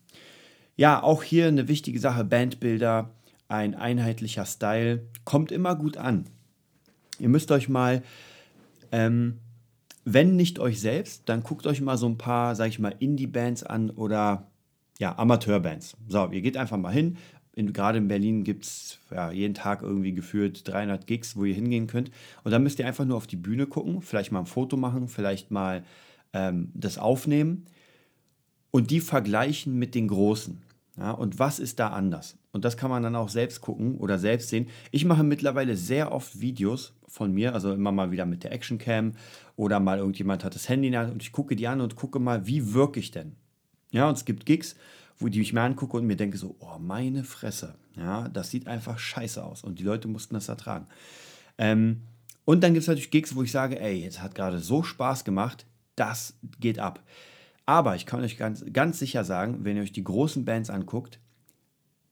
Ja, 0.75 1.01
auch 1.01 1.23
hier 1.23 1.47
eine 1.47 1.67
wichtige 1.69 1.99
Sache: 1.99 2.25
Bandbilder, 2.25 3.11
ein 3.47 3.75
einheitlicher 3.75 4.45
Style, 4.45 5.07
kommt 5.23 5.51
immer 5.51 5.75
gut 5.75 5.97
an. 5.97 6.25
Ihr 7.19 7.29
müsst 7.29 7.51
euch 7.51 7.69
mal, 7.69 8.03
ähm, 8.91 9.39
wenn 10.05 10.35
nicht 10.35 10.59
euch 10.59 10.79
selbst, 10.79 11.23
dann 11.25 11.43
guckt 11.43 11.65
euch 11.67 11.81
mal 11.81 11.97
so 11.97 12.07
ein 12.07 12.17
paar, 12.17 12.55
sag 12.55 12.67
ich 12.67 12.79
mal, 12.79 12.95
Indie-Bands 12.99 13.63
an 13.63 13.89
oder 13.89 14.47
ja, 14.99 15.17
Amateurbands. 15.17 15.97
So, 16.07 16.29
ihr 16.31 16.41
geht 16.41 16.57
einfach 16.57 16.77
mal 16.77 16.91
hin. 16.91 17.17
In, 17.55 17.71
gerade 17.71 17.99
in 17.99 18.07
Berlin 18.07 18.43
gibt 18.43 18.65
es 18.65 18.99
ja, 19.11 19.31
jeden 19.31 19.53
Tag 19.53 19.81
irgendwie 19.81 20.13
gefühlt 20.13 20.67
300 20.67 21.05
Gigs, 21.05 21.35
wo 21.35 21.45
ihr 21.45 21.53
hingehen 21.53 21.87
könnt. 21.87 22.11
Und 22.43 22.51
dann 22.51 22.63
müsst 22.63 22.79
ihr 22.79 22.87
einfach 22.87 23.05
nur 23.05 23.17
auf 23.17 23.27
die 23.27 23.35
Bühne 23.35 23.67
gucken, 23.67 24.01
vielleicht 24.01 24.31
mal 24.31 24.39
ein 24.39 24.45
Foto 24.45 24.75
machen, 24.75 25.07
vielleicht 25.07 25.51
mal 25.51 25.83
ähm, 26.33 26.71
das 26.73 26.97
aufnehmen 26.97 27.65
und 28.71 28.89
die 28.89 28.99
vergleichen 28.99 29.77
mit 29.77 29.93
den 29.93 30.07
Großen. 30.07 30.61
Ja, 30.97 31.11
und 31.11 31.39
was 31.39 31.59
ist 31.59 31.79
da 31.79 31.89
anders? 31.89 32.37
Und 32.51 32.65
das 32.65 32.77
kann 32.77 32.89
man 32.89 33.01
dann 33.01 33.15
auch 33.15 33.29
selbst 33.29 33.61
gucken 33.61 33.97
oder 33.97 34.19
selbst 34.19 34.49
sehen. 34.49 34.67
Ich 34.91 35.05
mache 35.05 35.23
mittlerweile 35.23 35.75
sehr 35.75 36.11
oft 36.11 36.39
Videos 36.39 36.93
von 37.13 37.31
mir, 37.31 37.53
also 37.53 37.71
immer 37.71 37.91
mal 37.91 38.09
wieder 38.09 38.25
mit 38.25 38.43
der 38.43 38.51
Actioncam 38.51 39.11
oder 39.55 39.79
mal 39.79 39.99
irgendjemand 39.99 40.43
hat 40.43 40.55
das 40.55 40.67
Handy 40.67 40.87
in 40.87 40.93
der 40.93 41.01
Hand 41.01 41.11
und 41.11 41.21
ich 41.21 41.31
gucke 41.31 41.55
die 41.55 41.67
an 41.67 41.79
und 41.79 41.95
gucke 41.95 42.17
mal, 42.17 42.47
wie 42.47 42.73
wirke 42.73 42.99
ich 42.99 43.11
denn? 43.11 43.35
Ja, 43.91 44.09
und 44.09 44.17
es 44.17 44.25
gibt 44.25 44.47
Gigs, 44.47 44.75
wo 45.19 45.27
die 45.27 45.39
ich 45.39 45.53
mir 45.53 45.61
angucke 45.61 45.95
und 45.95 46.07
mir 46.07 46.15
denke 46.15 46.39
so, 46.39 46.55
oh, 46.57 46.79
meine 46.79 47.23
Fresse, 47.23 47.75
ja, 47.95 48.27
das 48.29 48.49
sieht 48.49 48.65
einfach 48.65 48.97
scheiße 48.97 49.43
aus 49.43 49.63
und 49.63 49.77
die 49.77 49.83
Leute 49.83 50.07
mussten 50.07 50.33
das 50.33 50.49
ertragen. 50.49 50.87
Ähm, 51.59 52.01
und 52.45 52.63
dann 52.63 52.73
gibt 52.73 52.81
es 52.81 52.87
natürlich 52.87 53.11
Gigs, 53.11 53.35
wo 53.35 53.43
ich 53.43 53.51
sage, 53.51 53.79
ey, 53.79 53.93
jetzt 54.01 54.19
hat 54.19 54.33
gerade 54.33 54.57
so 54.57 54.81
Spaß 54.81 55.23
gemacht, 55.23 55.67
das 55.95 56.33
geht 56.59 56.79
ab. 56.79 57.03
Aber 57.67 57.95
ich 57.95 58.07
kann 58.07 58.21
euch 58.21 58.37
ganz, 58.37 58.65
ganz 58.73 58.97
sicher 58.97 59.23
sagen, 59.23 59.59
wenn 59.63 59.77
ihr 59.77 59.83
euch 59.83 59.91
die 59.91 60.03
großen 60.03 60.45
Bands 60.45 60.71
anguckt, 60.71 61.19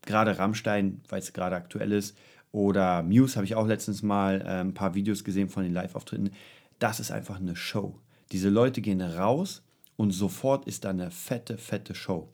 gerade 0.04 0.38
Rammstein, 0.38 1.02
weil 1.10 1.20
es 1.20 1.34
gerade 1.34 1.56
aktuell 1.56 1.92
ist, 1.92 2.16
oder 2.52 3.04
Muse 3.04 3.36
habe 3.36 3.46
ich 3.46 3.56
auch 3.56 3.68
letztens 3.68 4.04
mal 4.04 4.42
äh, 4.42 4.62
ein 4.62 4.74
paar 4.74 4.94
Videos 4.94 5.24
gesehen 5.24 5.50
von 5.50 5.64
den 5.64 5.74
Live-Auftritten. 5.74 6.32
Das 6.80 7.00
ist 7.00 7.12
einfach 7.12 7.40
eine 7.40 7.56
Show. 7.56 8.00
Diese 8.32 8.50
Leute 8.50 8.82
gehen 8.82 9.02
raus 9.02 9.64
und 9.98 10.12
sofort 10.12 10.66
ist 10.66 10.86
da 10.86 10.90
eine 10.90 11.12
fette, 11.12 11.58
fette 11.58 11.96
Show. 11.96 12.30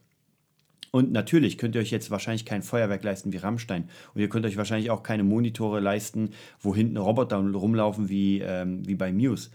Und 0.92 1.12
natürlich 1.12 1.58
könnt 1.58 1.76
ihr 1.76 1.82
euch 1.82 1.92
jetzt 1.92 2.12
wahrscheinlich 2.12 2.46
kein 2.46 2.64
Feuerwerk 2.64 3.04
leisten 3.04 3.34
wie 3.34 3.38
Rammstein. 3.38 3.90
Und 4.14 4.22
ihr 4.22 4.30
könnt 4.30 4.46
euch 4.46 4.58
wahrscheinlich 4.58 4.90
auch 4.90 5.04
keine 5.04 5.24
Monitore 5.24 5.80
leisten, 5.80 6.32
wo 6.60 6.74
hinten 6.74 6.98
Roboter 6.98 7.38
rumlaufen 7.38 8.10
wie, 8.10 8.40
ähm, 8.40 8.88
wie 8.88 8.96
bei 8.96 9.12
Muse. 9.12 9.50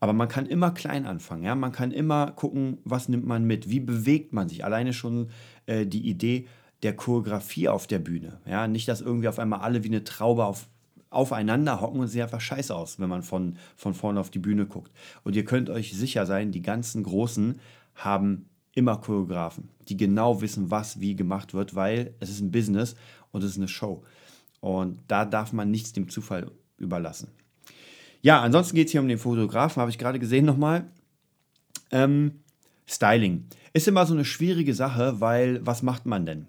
Aber 0.00 0.12
man 0.12 0.28
kann 0.28 0.46
immer 0.46 0.70
klein 0.70 1.06
anfangen. 1.06 1.44
Ja? 1.44 1.54
Man 1.54 1.72
kann 1.72 1.90
immer 1.90 2.32
gucken, 2.32 2.78
was 2.84 3.08
nimmt 3.08 3.26
man 3.26 3.44
mit, 3.44 3.68
wie 3.70 3.80
bewegt 3.80 4.32
man 4.32 4.48
sich. 4.48 4.64
Alleine 4.64 4.92
schon 4.92 5.30
äh, 5.66 5.86
die 5.86 6.08
Idee 6.08 6.46
der 6.82 6.94
Choreografie 6.94 7.68
auf 7.68 7.86
der 7.86 7.98
Bühne. 7.98 8.40
Ja? 8.46 8.66
Nicht, 8.68 8.88
dass 8.88 9.00
irgendwie 9.00 9.28
auf 9.28 9.38
einmal 9.38 9.60
alle 9.60 9.84
wie 9.84 9.88
eine 9.88 10.04
Traube 10.04 10.44
auf, 10.44 10.68
aufeinander 11.10 11.80
hocken 11.80 12.00
und 12.00 12.08
sieht 12.08 12.22
einfach 12.22 12.40
scheiße 12.40 12.74
aus, 12.74 13.00
wenn 13.00 13.08
man 13.08 13.22
von, 13.22 13.56
von 13.76 13.94
vorne 13.94 14.20
auf 14.20 14.30
die 14.30 14.38
Bühne 14.38 14.66
guckt. 14.66 14.92
Und 15.24 15.36
ihr 15.36 15.44
könnt 15.44 15.70
euch 15.70 15.92
sicher 15.92 16.26
sein, 16.26 16.52
die 16.52 16.62
ganzen 16.62 17.02
Großen 17.02 17.60
haben 17.94 18.48
immer 18.74 18.98
Choreografen, 18.98 19.70
die 19.88 19.96
genau 19.96 20.40
wissen, 20.40 20.70
was 20.70 21.00
wie 21.00 21.16
gemacht 21.16 21.52
wird, 21.52 21.74
weil 21.74 22.14
es 22.20 22.30
ist 22.30 22.40
ein 22.40 22.52
Business 22.52 22.94
und 23.32 23.42
es 23.42 23.52
ist 23.52 23.56
eine 23.56 23.68
Show. 23.68 24.04
Und 24.60 25.00
da 25.08 25.24
darf 25.24 25.52
man 25.52 25.70
nichts 25.70 25.92
dem 25.92 26.08
Zufall 26.08 26.50
überlassen. 26.76 27.28
Ja, 28.22 28.40
ansonsten 28.40 28.76
geht 28.76 28.86
es 28.86 28.92
hier 28.92 29.00
um 29.00 29.08
den 29.08 29.18
Fotografen, 29.18 29.80
habe 29.80 29.90
ich 29.90 29.98
gerade 29.98 30.18
gesehen 30.18 30.44
nochmal. 30.44 30.86
Ähm, 31.90 32.40
Styling 32.86 33.44
ist 33.72 33.88
immer 33.88 34.06
so 34.06 34.14
eine 34.14 34.24
schwierige 34.24 34.74
Sache, 34.74 35.20
weil 35.20 35.64
was 35.64 35.82
macht 35.82 36.06
man 36.06 36.26
denn? 36.26 36.48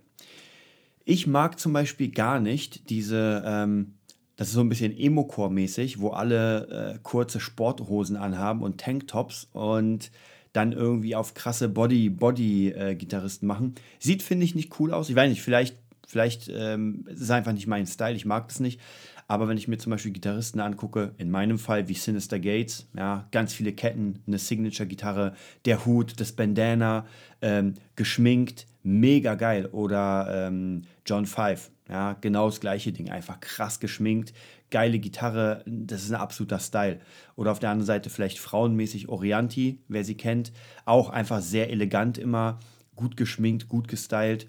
Ich 1.10 1.26
mag 1.26 1.60
zum 1.60 1.74
Beispiel 1.74 2.12
gar 2.12 2.40
nicht 2.40 2.92
diese, 2.92 3.42
ähm, 3.44 3.96
das 4.36 4.50
ist 4.50 4.54
so 4.54 4.60
ein 4.60 4.70
bisschen 4.70 4.96
Emo-Core-mäßig, 4.96 6.00
wo 6.00 6.10
alle 6.10 6.98
äh, 6.98 7.00
kurze 7.02 7.40
Sporthosen 7.40 8.16
anhaben 8.16 8.62
und 8.62 8.80
Tanktops 8.80 9.50
und 9.52 10.12
dann 10.54 10.72
irgendwie 10.72 11.16
auf 11.16 11.34
krasse 11.34 11.68
Body-Body-Gitarristen 11.68 13.48
äh, 13.48 13.52
machen. 13.52 13.74
Sieht, 13.98 14.22
finde 14.22 14.46
ich, 14.46 14.54
nicht 14.54 14.80
cool 14.80 14.94
aus. 14.94 15.10
Ich 15.10 15.16
weiß 15.16 15.32
nicht, 15.32 15.42
vielleicht, 15.42 15.78
vielleicht 16.06 16.48
ähm, 16.54 17.08
ist 17.10 17.22
es 17.22 17.32
einfach 17.32 17.54
nicht 17.54 17.66
mein 17.66 17.88
Style, 17.88 18.16
ich 18.16 18.26
mag 18.26 18.48
das 18.48 18.60
nicht. 18.60 18.80
Aber 19.28 19.48
wenn 19.48 19.58
ich 19.58 19.68
mir 19.68 19.80
zum 19.80 19.90
Beispiel 19.90 20.12
Gitarristen 20.12 20.60
angucke, 20.60 21.16
in 21.18 21.32
meinem 21.32 21.58
Fall 21.58 21.88
wie 21.88 21.96
Sinister 21.96 22.38
Gates, 22.38 22.88
ja, 22.96 23.28
ganz 23.32 23.52
viele 23.56 23.74
Ketten, 23.74 24.20
eine 24.28 24.38
Signature-Gitarre, 24.38 25.34
der 25.66 25.88
Hut, 25.88 26.20
das 26.20 26.34
Bandana, 26.34 27.08
ähm, 27.42 27.74
geschminkt, 27.96 28.68
mega 28.84 29.36
geil. 29.36 29.68
Oder 29.68 30.48
ähm, 30.48 30.84
John 31.06 31.26
Five, 31.26 31.72
ja, 31.90 32.14
genau 32.22 32.48
das 32.48 32.60
gleiche 32.60 32.92
Ding, 32.92 33.10
einfach 33.10 33.40
krass 33.40 33.80
geschminkt, 33.80 34.34
geile 34.70 35.00
Gitarre, 35.00 35.64
das 35.66 36.04
ist 36.04 36.12
ein 36.12 36.22
absoluter 36.22 36.60
Style. 36.60 37.00
Oder 37.36 37.52
auf 37.52 37.60
der 37.60 37.72
anderen 37.72 37.88
Seite 37.88 38.10
vielleicht 38.10 38.40
frauenmäßig 38.40 39.10
Orianti, 39.10 39.80
wer 39.88 40.04
sie 40.04 40.16
kennt, 40.16 40.52
auch 40.86 41.10
einfach 41.10 41.42
sehr 41.42 41.70
elegant 41.70 42.18
immer, 42.18 42.60
gut 42.96 43.18
geschminkt, 43.18 43.68
gut 43.68 43.88
gestylt. 43.88 44.48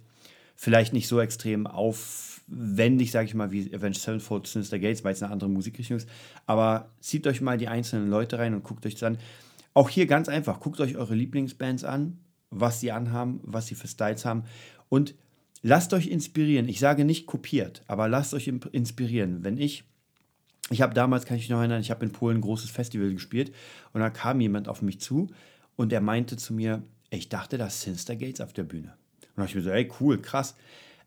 Vielleicht 0.57 0.93
nicht 0.93 1.09
so 1.09 1.21
extrem 1.21 1.67
auf 1.67 2.43
wendig, 2.47 3.13
sage 3.13 3.27
ich 3.27 3.35
mal, 3.35 3.53
wie 3.53 3.73
Avenged 3.73 4.01
Sevenfold, 4.01 4.47
Sinister 4.47 4.79
Gates, 4.79 5.05
weil 5.05 5.13
es 5.13 5.23
eine 5.23 5.33
andere 5.33 5.49
Musikrichtung 5.49 5.97
ist. 5.97 6.09
Aber 6.47 6.91
zieht 7.01 7.27
euch 7.27 7.41
mal 7.41 7.57
die 7.57 7.69
einzelnen 7.69 8.11
Leute 8.11 8.39
rein 8.39 8.55
und 8.55 8.65
guckt 8.65 8.85
euch 8.85 8.95
das 8.95 9.05
an. 9.05 9.19
Auch 9.73 9.89
hier 9.89 10.07
ganz 10.07 10.29
einfach, 10.29 10.61
guckt 10.61 10.81
euch 10.81 10.97
eure 10.97 11.15
Lieblingsbands 11.15 11.85
an, 11.85 12.19
was 12.51 12.81
sie 12.81 12.93
anhaben, 12.93 13.41
was 13.43 13.67
sie 13.67 13.75
für 13.75 13.89
Styles 13.89 14.25
haben 14.25 14.45
und 14.89 15.15
lasst 15.63 15.93
euch 15.95 16.09
inspirieren. 16.09 16.69
Ich 16.69 16.81
sage 16.81 17.05
nicht 17.05 17.27
kopiert, 17.27 17.83
aber 17.87 18.09
lasst 18.09 18.35
euch 18.35 18.49
inspirieren. 18.49 19.45
Wenn 19.45 19.59
ich, 19.59 19.85
ich 20.71 20.83
habe 20.83 20.95
damals, 20.95 21.27
kann 21.27 21.37
ich 21.37 21.45
mich 21.45 21.51
noch 21.51 21.59
erinnern, 21.59 21.81
ich 21.81 21.91
habe 21.91 22.05
in 22.05 22.13
Polen 22.13 22.39
ein 22.39 22.43
großes 22.43 22.71
Festival 22.71 23.13
gespielt 23.13 23.53
und 23.93 24.01
da 24.01 24.11
kam 24.11 24.41
jemand 24.41 24.69
auf 24.69 24.83
mich 24.83 25.01
zu 25.01 25.29
und 25.77 25.93
er 25.93 26.01
meinte 26.01 26.37
zu 26.37 26.53
mir, 26.53 26.83
ich 27.11 27.29
dachte, 27.29 27.59
da 27.59 27.67
ist 27.67 27.81
Sinister 27.81 28.17
Gates 28.17 28.41
auf 28.41 28.53
der 28.53 28.65
Bühne. 28.65 28.95
Und 29.21 29.37
da 29.37 29.43
habe 29.43 29.49
ich 29.49 29.55
mir 29.55 29.63
so, 29.63 29.71
ey, 29.71 29.91
cool, 30.01 30.21
krass. 30.21 30.55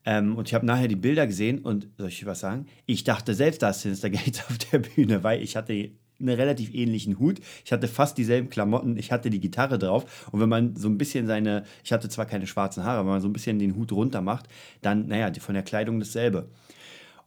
Ähm, 0.05 0.35
und 0.35 0.49
ich 0.49 0.53
habe 0.53 0.65
nachher 0.65 0.89
die 0.89 0.97
Bilder 0.97 1.25
gesehen 1.27 1.59
und 1.59 1.87
soll 1.97 2.09
ich 2.09 2.25
was 2.25 2.41
sagen? 2.41 2.67
Ich 2.85 3.05
dachte 3.05 3.33
selbst, 3.33 3.61
da 3.61 3.69
ist 3.69 3.81
Sinister 3.81 4.09
Gates 4.09 4.43
auf 4.49 4.57
der 4.57 4.79
Bühne, 4.79 5.23
weil 5.23 5.41
ich 5.41 5.55
hatte 5.55 5.91
einen 6.19 6.35
relativ 6.35 6.73
ähnlichen 6.73 7.19
Hut. 7.19 7.39
Ich 7.65 7.71
hatte 7.71 7.87
fast 7.87 8.17
dieselben 8.17 8.49
Klamotten, 8.49 8.97
ich 8.97 9.11
hatte 9.11 9.29
die 9.29 9.39
Gitarre 9.39 9.79
drauf. 9.79 10.29
Und 10.31 10.39
wenn 10.39 10.49
man 10.49 10.75
so 10.75 10.87
ein 10.87 10.97
bisschen 10.97 11.27
seine, 11.27 11.63
ich 11.83 11.91
hatte 11.91 12.09
zwar 12.09 12.25
keine 12.25 12.47
schwarzen 12.47 12.83
Haare, 12.83 12.99
aber 12.99 13.07
wenn 13.07 13.15
man 13.15 13.21
so 13.21 13.27
ein 13.27 13.33
bisschen 13.33 13.59
den 13.59 13.75
Hut 13.75 13.91
runter 13.91 14.21
macht, 14.21 14.47
dann, 14.81 15.07
naja, 15.07 15.31
von 15.39 15.55
der 15.55 15.63
Kleidung 15.63 15.99
dasselbe. 15.99 16.49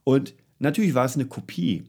Und 0.03 0.33
natürlich 0.59 0.93
war 0.93 1.05
es 1.05 1.15
eine 1.15 1.25
Kopie, 1.25 1.83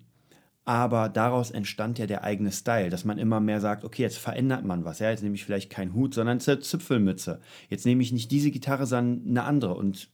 aber 0.65 1.09
daraus 1.09 1.51
entstand 1.51 1.99
ja 1.99 2.07
der 2.07 2.25
eigene 2.25 2.53
Style, 2.53 2.91
dass 2.91 3.07
man 3.07 3.17
immer 3.17 3.41
mehr 3.41 3.59
sagt, 3.61 3.85
okay, 3.85 4.03
jetzt 4.03 4.19
verändert 4.19 4.67
man 4.67 4.85
was. 4.85 4.99
Ja, 4.99 5.09
jetzt 5.09 5.23
nehme 5.23 5.35
ich 5.35 5.45
vielleicht 5.45 5.71
keinen 5.71 5.95
Hut, 5.95 6.13
sondern 6.13 6.41
eine 6.47 6.61
Zipfelmütze. 6.61 7.41
Jetzt 7.71 7.87
nehme 7.87 8.03
ich 8.03 8.13
nicht 8.13 8.31
diese 8.31 8.51
Gitarre, 8.51 8.85
sondern 8.85 9.27
eine 9.27 9.45
andere. 9.45 9.75
Und 9.75 10.11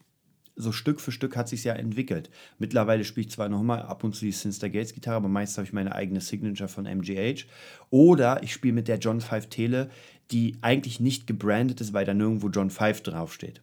so 0.56 0.72
Stück 0.72 1.00
für 1.00 1.12
Stück 1.12 1.36
hat 1.36 1.48
sich 1.48 1.64
ja 1.64 1.74
entwickelt. 1.74 2.30
Mittlerweile 2.58 3.04
spiele 3.04 3.26
ich 3.26 3.32
zwar 3.32 3.48
nochmal 3.48 3.82
ab 3.82 4.04
und 4.04 4.14
zu 4.14 4.24
die 4.24 4.32
Sinister 4.32 4.70
Gates 4.70 4.94
Gitarre, 4.94 5.16
aber 5.16 5.28
meist 5.28 5.56
habe 5.56 5.66
ich 5.66 5.72
meine 5.72 5.94
eigene 5.94 6.20
Signature 6.20 6.68
von 6.68 6.86
MGH. 6.86 7.46
Oder 7.90 8.42
ich 8.42 8.52
spiele 8.52 8.74
mit 8.74 8.88
der 8.88 8.98
John 8.98 9.20
5 9.20 9.46
Tele, 9.46 9.90
die 10.30 10.56
eigentlich 10.60 11.00
nicht 11.00 11.26
gebrandet 11.26 11.80
ist, 11.80 11.92
weil 11.92 12.04
da 12.04 12.14
nirgendwo 12.14 12.48
John 12.48 12.70
5 12.70 13.02
draufsteht. 13.02 13.62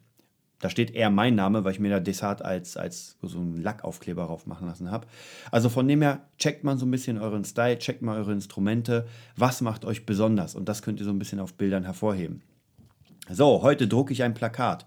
Da 0.60 0.70
steht 0.70 0.94
eher 0.94 1.10
mein 1.10 1.34
Name, 1.34 1.64
weil 1.64 1.72
ich 1.72 1.80
mir 1.80 1.90
da 1.90 1.98
Desart 1.98 2.44
als, 2.44 2.76
als 2.76 3.16
so 3.20 3.38
einen 3.40 3.60
Lackaufkleber 3.60 4.26
drauf 4.26 4.46
machen 4.46 4.68
lassen 4.68 4.92
habe. 4.92 5.08
Also 5.50 5.68
von 5.68 5.88
dem 5.88 6.02
her, 6.02 6.28
checkt 6.38 6.62
man 6.62 6.78
so 6.78 6.86
ein 6.86 6.90
bisschen 6.92 7.18
euren 7.18 7.44
Style, 7.44 7.78
checkt 7.78 8.00
mal 8.00 8.16
eure 8.16 8.32
Instrumente. 8.32 9.08
Was 9.36 9.60
macht 9.60 9.84
euch 9.84 10.06
besonders? 10.06 10.54
Und 10.54 10.68
das 10.68 10.82
könnt 10.82 11.00
ihr 11.00 11.04
so 11.04 11.10
ein 11.10 11.18
bisschen 11.18 11.40
auf 11.40 11.54
Bildern 11.54 11.82
hervorheben. 11.82 12.42
So, 13.28 13.62
heute 13.62 13.88
drucke 13.88 14.12
ich 14.12 14.22
ein 14.22 14.34
Plakat. 14.34 14.86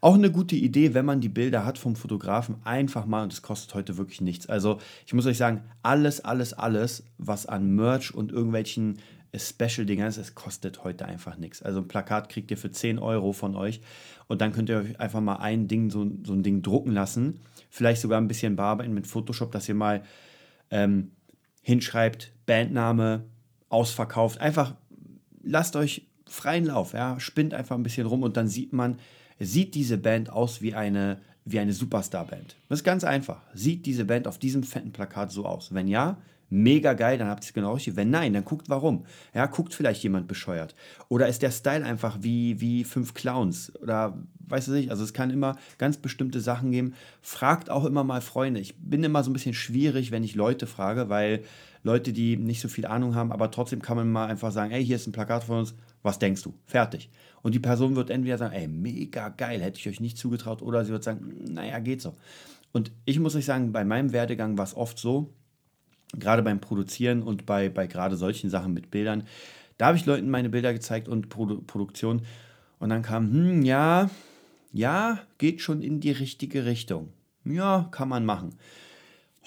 Auch 0.00 0.14
eine 0.14 0.30
gute 0.30 0.56
Idee, 0.56 0.94
wenn 0.94 1.04
man 1.04 1.20
die 1.20 1.28
Bilder 1.28 1.64
hat 1.64 1.78
vom 1.78 1.96
Fotografen, 1.96 2.56
einfach 2.64 3.06
mal, 3.06 3.22
und 3.22 3.32
es 3.32 3.42
kostet 3.42 3.74
heute 3.74 3.96
wirklich 3.96 4.20
nichts. 4.20 4.48
Also 4.48 4.78
ich 5.06 5.14
muss 5.14 5.26
euch 5.26 5.38
sagen, 5.38 5.62
alles, 5.82 6.20
alles, 6.20 6.52
alles, 6.52 7.04
was 7.18 7.46
an 7.46 7.74
Merch 7.74 8.14
und 8.14 8.32
irgendwelchen 8.32 8.98
äh, 9.32 9.38
Special-Dingern 9.38 10.08
ist, 10.08 10.18
es 10.18 10.34
kostet 10.34 10.84
heute 10.84 11.06
einfach 11.06 11.36
nichts. 11.36 11.62
Also 11.62 11.80
ein 11.80 11.88
Plakat 11.88 12.28
kriegt 12.28 12.50
ihr 12.50 12.58
für 12.58 12.70
10 12.70 12.98
Euro 12.98 13.32
von 13.32 13.56
euch 13.56 13.80
und 14.28 14.40
dann 14.40 14.52
könnt 14.52 14.68
ihr 14.68 14.78
euch 14.78 15.00
einfach 15.00 15.20
mal 15.20 15.36
ein 15.36 15.68
Ding, 15.68 15.90
so, 15.90 16.10
so 16.24 16.32
ein 16.32 16.42
Ding 16.42 16.62
drucken 16.62 16.92
lassen. 16.92 17.40
Vielleicht 17.70 18.00
sogar 18.00 18.20
ein 18.20 18.28
bisschen 18.28 18.56
bearbeiten 18.56 18.94
mit 18.94 19.06
Photoshop, 19.06 19.52
dass 19.52 19.68
ihr 19.68 19.74
mal 19.74 20.02
ähm, 20.70 21.12
hinschreibt, 21.62 22.32
Bandname, 22.46 23.24
ausverkauft. 23.68 24.40
Einfach 24.40 24.74
lasst 25.42 25.76
euch 25.76 26.06
freien 26.28 26.64
Lauf, 26.64 26.92
ja, 26.92 27.18
spinnt 27.20 27.54
einfach 27.54 27.76
ein 27.76 27.82
bisschen 27.82 28.06
rum 28.06 28.22
und 28.22 28.36
dann 28.36 28.48
sieht 28.48 28.72
man, 28.72 28.98
sieht 29.38 29.74
diese 29.74 29.98
Band 29.98 30.30
aus 30.30 30.62
wie 30.62 30.74
eine, 30.74 31.18
wie 31.44 31.58
eine 31.58 31.72
Superstar-Band? 31.72 32.56
Das 32.68 32.80
ist 32.80 32.84
ganz 32.84 33.04
einfach. 33.04 33.40
Sieht 33.54 33.86
diese 33.86 34.04
Band 34.04 34.26
auf 34.26 34.38
diesem 34.38 34.62
fetten 34.62 34.92
Plakat 34.92 35.30
so 35.30 35.44
aus? 35.44 35.72
Wenn 35.74 35.88
ja, 35.88 36.16
mega 36.48 36.92
geil, 36.94 37.18
dann 37.18 37.28
habt 37.28 37.44
ihr 37.44 37.48
es 37.48 37.54
genau 37.54 37.74
richtig. 37.74 37.96
Wenn 37.96 38.10
nein, 38.10 38.32
dann 38.32 38.44
guckt 38.44 38.68
warum. 38.68 39.04
Ja, 39.34 39.46
guckt 39.46 39.74
vielleicht 39.74 40.02
jemand 40.02 40.28
bescheuert. 40.28 40.74
Oder 41.08 41.28
ist 41.28 41.42
der 41.42 41.50
Style 41.50 41.84
einfach 41.84 42.18
wie, 42.20 42.60
wie 42.60 42.84
fünf 42.84 43.14
Clowns? 43.14 43.74
Oder 43.82 44.16
weiß 44.48 44.68
ich 44.68 44.74
nicht. 44.74 44.90
Also 44.90 45.02
es 45.02 45.12
kann 45.12 45.30
immer 45.30 45.56
ganz 45.78 45.96
bestimmte 45.96 46.40
Sachen 46.40 46.70
geben. 46.70 46.94
Fragt 47.20 47.70
auch 47.70 47.84
immer 47.84 48.04
mal 48.04 48.20
Freunde. 48.20 48.60
Ich 48.60 48.76
bin 48.78 49.02
immer 49.02 49.24
so 49.24 49.30
ein 49.30 49.32
bisschen 49.32 49.54
schwierig, 49.54 50.10
wenn 50.10 50.24
ich 50.24 50.34
Leute 50.34 50.66
frage, 50.66 51.08
weil 51.08 51.42
Leute, 51.82 52.12
die 52.12 52.36
nicht 52.36 52.60
so 52.60 52.68
viel 52.68 52.86
Ahnung 52.86 53.14
haben, 53.14 53.32
aber 53.32 53.50
trotzdem 53.50 53.80
kann 53.80 53.96
man 53.96 54.10
mal 54.10 54.26
einfach 54.26 54.50
sagen, 54.50 54.72
ey, 54.72 54.84
hier 54.84 54.96
ist 54.96 55.06
ein 55.06 55.12
Plakat 55.12 55.44
von 55.44 55.60
uns, 55.60 55.74
was 56.06 56.18
denkst 56.18 56.42
du? 56.42 56.54
Fertig. 56.64 57.10
Und 57.42 57.54
die 57.54 57.60
Person 57.60 57.96
wird 57.96 58.08
entweder 58.08 58.38
sagen, 58.38 58.54
ey, 58.54 58.68
mega 58.68 59.28
geil, 59.28 59.60
hätte 59.60 59.78
ich 59.78 59.88
euch 59.88 60.00
nicht 60.00 60.16
zugetraut, 60.16 60.62
oder 60.62 60.84
sie 60.84 60.92
wird 60.92 61.04
sagen, 61.04 61.34
naja, 61.50 61.78
geht 61.80 62.00
so. 62.00 62.14
Und 62.72 62.92
ich 63.04 63.18
muss 63.18 63.36
euch 63.36 63.44
sagen, 63.44 63.72
bei 63.72 63.84
meinem 63.84 64.12
Werdegang 64.12 64.56
war 64.56 64.64
es 64.64 64.76
oft 64.76 64.98
so, 64.98 65.34
gerade 66.18 66.42
beim 66.42 66.60
Produzieren 66.60 67.22
und 67.22 67.44
bei, 67.44 67.68
bei 67.68 67.86
gerade 67.86 68.16
solchen 68.16 68.48
Sachen 68.48 68.72
mit 68.72 68.90
Bildern, 68.90 69.24
da 69.78 69.86
habe 69.86 69.98
ich 69.98 70.06
Leuten 70.06 70.30
meine 70.30 70.48
Bilder 70.48 70.72
gezeigt 70.72 71.08
und 71.08 71.28
Produ 71.28 71.60
Produktion 71.60 72.22
und 72.78 72.88
dann 72.88 73.02
kam, 73.02 73.30
hm, 73.30 73.62
ja, 73.62 74.08
ja, 74.72 75.20
geht 75.38 75.60
schon 75.60 75.82
in 75.82 76.00
die 76.00 76.12
richtige 76.12 76.64
Richtung. 76.64 77.12
Ja, 77.44 77.88
kann 77.90 78.08
man 78.08 78.24
machen. 78.24 78.54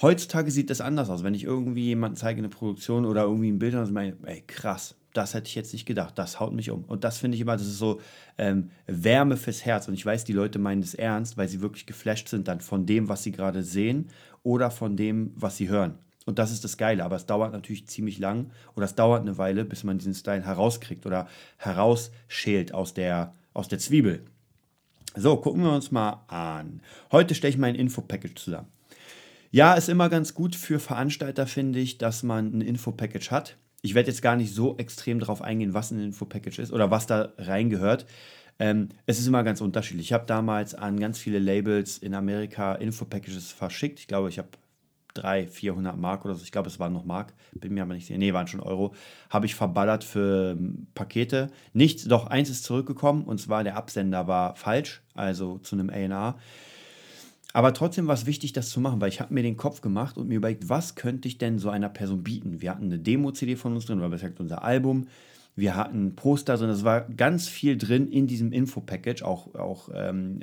Heutzutage 0.01 0.51
sieht 0.51 0.69
das 0.69 0.81
anders 0.81 1.09
aus. 1.09 1.23
Wenn 1.23 1.33
ich 1.33 1.43
irgendwie 1.43 1.85
jemanden 1.85 2.15
zeige, 2.15 2.39
eine 2.39 2.49
Produktion 2.49 3.05
oder 3.05 3.23
irgendwie 3.23 3.51
ein 3.51 3.59
Bild, 3.59 3.73
dann 3.73 3.91
meine 3.91 4.09
ich, 4.09 4.27
ey, 4.27 4.43
krass, 4.47 4.95
das 5.13 5.33
hätte 5.33 5.47
ich 5.47 5.55
jetzt 5.55 5.73
nicht 5.73 5.85
gedacht, 5.85 6.17
das 6.17 6.39
haut 6.39 6.53
mich 6.53 6.69
um. 6.71 6.83
Und 6.83 7.03
das 7.03 7.17
finde 7.17 7.35
ich 7.35 7.41
immer, 7.41 7.57
das 7.57 7.67
ist 7.67 7.79
so 7.79 7.99
ähm, 8.37 8.69
Wärme 8.85 9.37
fürs 9.37 9.65
Herz. 9.65 9.87
Und 9.87 9.93
ich 9.93 10.05
weiß, 10.05 10.23
die 10.23 10.33
Leute 10.33 10.59
meinen 10.59 10.81
das 10.81 10.93
ernst, 10.93 11.37
weil 11.37 11.47
sie 11.47 11.61
wirklich 11.61 11.85
geflasht 11.85 12.29
sind 12.29 12.47
dann 12.47 12.61
von 12.61 12.85
dem, 12.85 13.09
was 13.09 13.23
sie 13.23 13.31
gerade 13.31 13.63
sehen 13.63 14.09
oder 14.43 14.71
von 14.71 14.95
dem, 14.95 15.31
was 15.35 15.57
sie 15.57 15.69
hören. 15.69 15.97
Und 16.25 16.37
das 16.37 16.51
ist 16.51 16.63
das 16.63 16.77
Geile. 16.77 17.03
Aber 17.03 17.15
es 17.15 17.25
dauert 17.25 17.53
natürlich 17.53 17.87
ziemlich 17.87 18.19
lang 18.19 18.51
oder 18.75 18.85
es 18.85 18.95
dauert 18.95 19.21
eine 19.21 19.37
Weile, 19.37 19.65
bis 19.65 19.83
man 19.83 19.97
diesen 19.97 20.13
Style 20.13 20.45
herauskriegt 20.45 21.05
oder 21.05 21.27
herausschält 21.57 22.73
aus 22.73 22.93
der, 22.93 23.33
aus 23.53 23.67
der 23.67 23.79
Zwiebel. 23.79 24.25
So, 25.15 25.37
gucken 25.37 25.63
wir 25.63 25.73
uns 25.73 25.89
mal 25.89 26.23
an. 26.27 26.81
Heute 27.11 27.33
stelle 27.33 27.51
ich 27.51 27.57
mein 27.57 27.73
Info-Package 27.73 28.35
zusammen. 28.35 28.67
Ja, 29.51 29.73
ist 29.73 29.89
immer 29.89 30.09
ganz 30.09 30.35
gut 30.35 30.55
für 30.55 30.79
Veranstalter, 30.79 31.47
finde 31.47 31.79
ich, 31.79 31.97
dass 31.97 32.21
man 32.21 32.53
ein 32.53 32.61
Info-Package 32.61 33.31
hat. 33.31 33.57
Ich 33.81 33.95
werde 33.95 34.09
jetzt 34.09 34.21
gar 34.21 34.35
nicht 34.35 34.53
so 34.53 34.77
extrem 34.77 35.19
darauf 35.19 35.41
eingehen, 35.41 35.73
was 35.73 35.91
ein 35.91 36.03
Info-Package 36.03 36.59
ist 36.59 36.73
oder 36.73 36.91
was 36.91 37.07
da 37.07 37.33
reingehört. 37.37 38.05
Ähm, 38.59 38.89
es 39.05 39.19
ist 39.19 39.27
immer 39.27 39.43
ganz 39.43 39.61
unterschiedlich. 39.61 40.07
Ich 40.07 40.13
habe 40.13 40.25
damals 40.25 40.75
an 40.75 40.99
ganz 40.99 41.17
viele 41.17 41.39
Labels 41.39 41.97
in 41.97 42.13
Amerika 42.13 42.75
Info-Packages 42.75 43.51
verschickt. 43.51 43.99
Ich 43.99 44.07
glaube, 44.07 44.27
ich 44.29 44.37
habe 44.37 44.49
300, 45.13 45.49
400 45.49 45.97
Mark 45.97 46.25
oder 46.25 46.35
so. 46.35 46.43
Ich 46.43 46.51
glaube, 46.51 46.67
es 46.67 46.79
waren 46.79 46.93
noch 46.93 47.05
Mark. 47.05 47.33
Bin 47.53 47.73
mir 47.73 47.83
aber 47.83 47.93
nicht 47.93 48.07
sicher. 48.07 48.19
Nee, 48.19 48.33
waren 48.33 48.47
schon 48.47 48.59
Euro. 48.59 48.93
Habe 49.29 49.45
ich 49.45 49.55
verballert 49.55 50.03
für 50.03 50.51
ähm, 50.51 50.87
Pakete. 50.93 51.49
Nichts, 51.73 52.03
doch 52.03 52.27
eins 52.27 52.49
ist 52.49 52.63
zurückgekommen 52.63 53.23
und 53.23 53.39
zwar 53.39 53.63
der 53.63 53.77
Absender 53.77 54.27
war 54.27 54.55
falsch, 54.55 55.01
also 55.13 55.57
zu 55.59 55.75
einem 55.75 55.89
A&R. 55.89 56.37
Aber 57.53 57.73
trotzdem 57.73 58.07
war 58.07 58.13
es 58.13 58.25
wichtig, 58.25 58.53
das 58.53 58.69
zu 58.69 58.79
machen, 58.79 59.01
weil 59.01 59.09
ich 59.09 59.21
habe 59.21 59.33
mir 59.33 59.41
den 59.41 59.57
Kopf 59.57 59.81
gemacht 59.81 60.17
und 60.17 60.27
mir 60.27 60.35
überlegt, 60.35 60.69
was 60.69 60.95
könnte 60.95 61.27
ich 61.27 61.37
denn 61.37 61.57
so 61.57 61.69
einer 61.69 61.89
Person 61.89 62.23
bieten? 62.23 62.61
Wir 62.61 62.71
hatten 62.71 62.85
eine 62.85 62.99
Demo-CD 62.99 63.55
von 63.55 63.73
uns 63.73 63.85
drin, 63.85 63.99
oder 63.99 64.09
besser 64.09 64.27
gesagt 64.27 64.39
unser 64.39 64.63
Album. 64.63 65.07
Wir 65.55 65.75
hatten 65.75 66.15
Poster 66.15 66.57
drin, 66.57 66.69
es 66.69 66.83
war 66.83 67.01
ganz 67.01 67.47
viel 67.47 67.77
drin 67.77 68.07
in 68.07 68.27
diesem 68.27 68.51
Info-Package, 68.51 69.23
auch, 69.23 69.55
auch 69.55 69.89
ähm, 69.93 70.41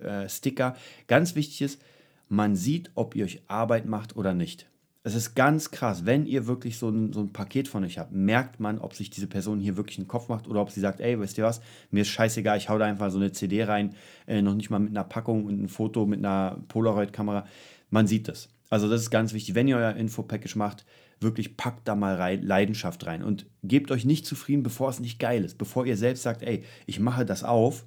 äh, 0.00 0.28
Sticker. 0.28 0.76
Ganz 1.06 1.36
wichtig 1.36 1.62
ist, 1.62 1.80
man 2.28 2.56
sieht, 2.56 2.90
ob 2.94 3.14
ihr 3.14 3.24
euch 3.24 3.42
Arbeit 3.46 3.86
macht 3.86 4.16
oder 4.16 4.34
nicht. 4.34 4.66
Es 5.06 5.14
ist 5.14 5.34
ganz 5.34 5.70
krass, 5.70 6.06
wenn 6.06 6.24
ihr 6.24 6.46
wirklich 6.46 6.78
so 6.78 6.88
ein, 6.88 7.12
so 7.12 7.20
ein 7.20 7.30
Paket 7.30 7.68
von 7.68 7.84
euch 7.84 7.98
habt, 7.98 8.12
merkt 8.12 8.58
man, 8.58 8.78
ob 8.78 8.94
sich 8.94 9.10
diese 9.10 9.26
Person 9.26 9.60
hier 9.60 9.76
wirklich 9.76 9.98
einen 9.98 10.08
Kopf 10.08 10.30
macht 10.30 10.48
oder 10.48 10.62
ob 10.62 10.70
sie 10.70 10.80
sagt, 10.80 11.00
ey, 11.00 11.20
weißt 11.20 11.36
ihr 11.36 11.44
was, 11.44 11.60
mir 11.90 12.00
ist 12.00 12.08
scheißegal, 12.08 12.56
ich 12.56 12.70
hau 12.70 12.78
da 12.78 12.86
einfach 12.86 13.10
so 13.10 13.18
eine 13.18 13.30
CD 13.30 13.64
rein, 13.64 13.94
äh, 14.26 14.40
noch 14.40 14.54
nicht 14.54 14.70
mal 14.70 14.78
mit 14.78 14.92
einer 14.92 15.04
Packung 15.04 15.44
und 15.44 15.62
ein 15.62 15.68
Foto 15.68 16.06
mit 16.06 16.20
einer 16.20 16.58
Polaroid-Kamera. 16.68 17.46
Man 17.90 18.06
sieht 18.06 18.28
das. 18.28 18.48
Also 18.70 18.88
das 18.88 19.02
ist 19.02 19.10
ganz 19.10 19.34
wichtig, 19.34 19.54
wenn 19.54 19.68
ihr 19.68 19.76
euer 19.76 19.94
Info-Package 19.94 20.56
macht, 20.56 20.86
wirklich 21.20 21.58
packt 21.58 21.86
da 21.86 21.94
mal 21.94 22.14
rein, 22.14 22.42
Leidenschaft 22.42 23.04
rein 23.04 23.22
und 23.22 23.44
gebt 23.62 23.90
euch 23.90 24.06
nicht 24.06 24.24
zufrieden, 24.24 24.62
bevor 24.62 24.88
es 24.88 25.00
nicht 25.00 25.18
geil 25.18 25.44
ist, 25.44 25.58
bevor 25.58 25.84
ihr 25.84 25.98
selbst 25.98 26.22
sagt, 26.22 26.42
ey, 26.42 26.64
ich 26.86 26.98
mache 26.98 27.26
das 27.26 27.44
auf, 27.44 27.84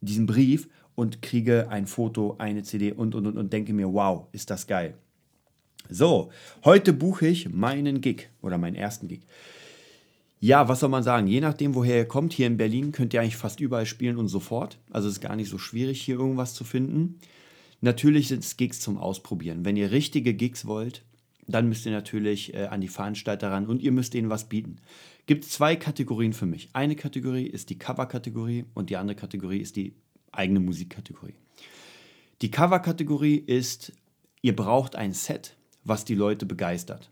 diesen 0.00 0.26
Brief 0.26 0.68
und 0.96 1.22
kriege 1.22 1.68
ein 1.68 1.86
Foto, 1.86 2.34
eine 2.38 2.64
CD 2.64 2.90
und, 2.90 3.14
und, 3.14 3.26
und, 3.28 3.38
und 3.38 3.52
denke 3.52 3.72
mir, 3.72 3.92
wow, 3.92 4.26
ist 4.32 4.50
das 4.50 4.66
geil. 4.66 4.94
So, 5.88 6.30
heute 6.64 6.92
buche 6.92 7.28
ich 7.28 7.48
meinen 7.48 8.00
Gig 8.00 8.28
oder 8.42 8.58
meinen 8.58 8.76
ersten 8.76 9.08
Gig. 9.08 9.22
Ja, 10.40 10.68
was 10.68 10.80
soll 10.80 10.90
man 10.90 11.02
sagen? 11.02 11.26
Je 11.26 11.40
nachdem, 11.40 11.74
woher 11.74 11.96
ihr 11.96 12.08
kommt, 12.08 12.32
hier 12.32 12.46
in 12.46 12.56
Berlin 12.56 12.92
könnt 12.92 13.14
ihr 13.14 13.20
eigentlich 13.20 13.36
fast 13.36 13.60
überall 13.60 13.86
spielen 13.86 14.18
und 14.18 14.28
sofort. 14.28 14.78
Also 14.90 15.08
es 15.08 15.14
ist 15.14 15.20
gar 15.20 15.36
nicht 15.36 15.48
so 15.48 15.58
schwierig, 15.58 16.02
hier 16.02 16.18
irgendwas 16.18 16.54
zu 16.54 16.64
finden. 16.64 17.20
Natürlich 17.80 18.28
sind 18.28 18.44
es 18.44 18.56
Gigs 18.56 18.80
zum 18.80 18.98
Ausprobieren. 18.98 19.64
Wenn 19.64 19.76
ihr 19.76 19.90
richtige 19.90 20.34
Gigs 20.34 20.66
wollt, 20.66 21.02
dann 21.46 21.68
müsst 21.68 21.86
ihr 21.86 21.92
natürlich 21.92 22.54
äh, 22.54 22.66
an 22.66 22.80
die 22.80 22.88
Veranstalter 22.88 23.50
ran 23.50 23.66
und 23.66 23.82
ihr 23.82 23.92
müsst 23.92 24.14
ihnen 24.14 24.30
was 24.30 24.48
bieten. 24.48 24.76
Gibt 25.26 25.44
zwei 25.44 25.76
Kategorien 25.76 26.32
für 26.32 26.46
mich. 26.46 26.68
Eine 26.72 26.96
Kategorie 26.96 27.46
ist 27.46 27.70
die 27.70 27.78
Cover-Kategorie 27.78 28.64
und 28.74 28.90
die 28.90 28.96
andere 28.96 29.16
Kategorie 29.16 29.58
ist 29.58 29.76
die 29.76 29.94
eigene 30.32 30.60
Musikkategorie. 30.60 31.34
Die 32.42 32.50
Cover-Kategorie 32.50 33.36
ist, 33.36 33.92
ihr 34.42 34.54
braucht 34.54 34.96
ein 34.96 35.12
Set, 35.12 35.56
was 35.86 36.04
die 36.04 36.14
Leute 36.14 36.46
begeistert. 36.46 37.10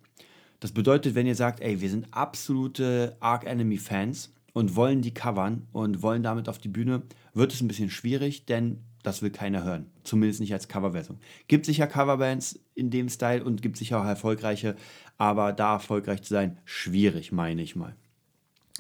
Das 0.61 0.73
bedeutet, 0.73 1.15
wenn 1.15 1.27
ihr 1.27 1.35
sagt, 1.35 1.61
ey, 1.61 1.81
wir 1.81 1.91
sind 1.91 2.09
absolute 2.11 3.17
Arc 3.21 3.47
Enemy 3.47 3.79
Fans 3.79 4.33
und 4.53 4.77
wollen 4.77 5.03
die 5.03 5.15
covern 5.15 5.67
und 5.73 6.03
wollen 6.03 6.23
damit 6.23 6.49
auf 6.49 6.59
die 6.59 6.69
Bühne, 6.69 7.03
wird 7.35 7.53
es 7.53 7.61
ein 7.61 7.69
bisschen 7.69 7.91
schwierig, 7.91 8.47
denn 8.47 8.81
das 9.03 9.21
will 9.21 9.31
keiner 9.31 9.65
hören. 9.65 9.91
Zumindest 10.03 10.41
nicht 10.41 10.55
als 10.55 10.69
Coverversion. 10.69 11.19
Gibt 11.47 11.67
sicher 11.67 11.87
Coverbands 11.87 12.59
in 12.75 12.91
dem 12.91 13.09
Style 13.09 13.45
und 13.45 13.61
gibt 13.61 13.77
sicher 13.77 14.01
auch 14.01 14.07
erfolgreiche, 14.07 14.77
aber 15.19 15.53
da 15.53 15.75
erfolgreich 15.75 16.23
zu 16.23 16.33
sein, 16.33 16.59
schwierig, 16.65 17.31
meine 17.31 17.63
ich 17.63 17.77
mal. 17.77 17.95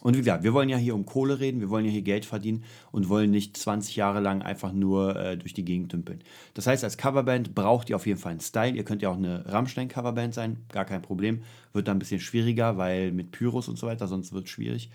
Und 0.04 0.12
wie 0.12 0.18
gesagt, 0.18 0.44
wir 0.44 0.52
wollen 0.52 0.68
ja 0.68 0.76
hier 0.76 0.94
um 0.94 1.06
Kohle 1.06 1.40
reden, 1.40 1.62
wir 1.62 1.70
wollen 1.70 1.86
ja 1.86 1.90
hier 1.90 2.02
Geld 2.02 2.26
verdienen 2.26 2.64
und 2.92 3.08
wollen 3.08 3.30
nicht 3.30 3.56
20 3.56 3.96
Jahre 3.96 4.20
lang 4.20 4.42
einfach 4.42 4.70
nur 4.70 5.16
äh, 5.16 5.38
durch 5.38 5.54
die 5.54 5.64
Gegend 5.64 5.94
dümpeln. 5.94 6.20
Das 6.52 6.66
heißt, 6.66 6.84
als 6.84 6.98
Coverband 6.98 7.54
braucht 7.54 7.88
ihr 7.88 7.96
auf 7.96 8.06
jeden 8.06 8.20
Fall 8.20 8.32
einen 8.32 8.40
Style. 8.40 8.76
Ihr 8.76 8.84
könnt 8.84 9.00
ja 9.00 9.08
auch 9.08 9.16
eine 9.16 9.50
Rammstein-Coverband 9.50 10.34
sein, 10.34 10.58
gar 10.70 10.84
kein 10.84 11.00
Problem. 11.00 11.42
Wird 11.72 11.88
dann 11.88 11.96
ein 11.96 12.00
bisschen 12.00 12.20
schwieriger, 12.20 12.76
weil 12.76 13.12
mit 13.12 13.30
Pyros 13.30 13.66
und 13.66 13.78
so 13.78 13.86
weiter, 13.86 14.06
sonst 14.06 14.34
wird 14.34 14.44
es 14.44 14.50
schwierig. 14.50 14.90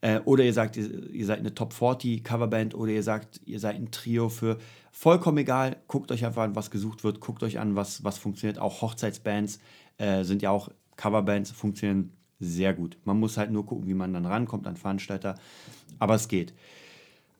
Äh, 0.00 0.20
oder 0.20 0.44
ihr 0.44 0.54
sagt, 0.54 0.78
ihr, 0.78 1.10
ihr 1.12 1.26
seid 1.26 1.40
eine 1.40 1.54
Top 1.54 1.74
40 1.74 2.24
Coverband 2.24 2.74
oder 2.74 2.92
ihr 2.92 3.02
sagt, 3.02 3.42
ihr 3.44 3.60
seid 3.60 3.76
ein 3.76 3.90
Trio 3.90 4.30
für 4.30 4.56
vollkommen 4.92 5.36
egal. 5.36 5.76
Guckt 5.88 6.10
euch 6.10 6.24
einfach 6.24 6.44
an, 6.44 6.56
was 6.56 6.70
gesucht 6.70 7.04
wird, 7.04 7.20
guckt 7.20 7.42
euch 7.42 7.58
an, 7.58 7.76
was, 7.76 8.02
was 8.02 8.16
funktioniert. 8.16 8.58
Auch 8.58 8.80
Hochzeitsbands 8.80 9.60
äh, 9.98 10.24
sind 10.24 10.40
ja 10.40 10.48
auch 10.48 10.70
Coverbands, 10.96 11.50
funktionieren 11.50 12.12
sehr 12.40 12.74
gut. 12.74 12.96
Man 13.04 13.18
muss 13.18 13.36
halt 13.36 13.50
nur 13.50 13.66
gucken, 13.66 13.86
wie 13.86 13.94
man 13.94 14.12
dann 14.12 14.26
rankommt 14.26 14.66
an 14.66 14.76
Veranstalter. 14.76 15.36
Aber 15.98 16.14
es 16.14 16.28
geht. 16.28 16.54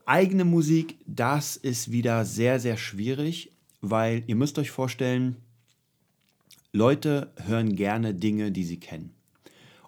Eigene 0.07 0.45
Musik, 0.45 0.99
das 1.07 1.57
ist 1.57 1.93
wieder 1.93 2.25
sehr, 2.25 2.59
sehr 2.61 2.77
schwierig, 2.77 3.53
weil 3.81 4.25
ihr 4.27 4.37
müsst 4.37 4.59
euch 4.59 4.71
vorstellen, 4.71 5.37
Leute 6.73 7.33
hören 7.47 7.77
gerne 7.77 8.15
Dinge, 8.15 8.51
die 8.51 8.65
sie 8.65 8.81
kennen. 8.81 9.15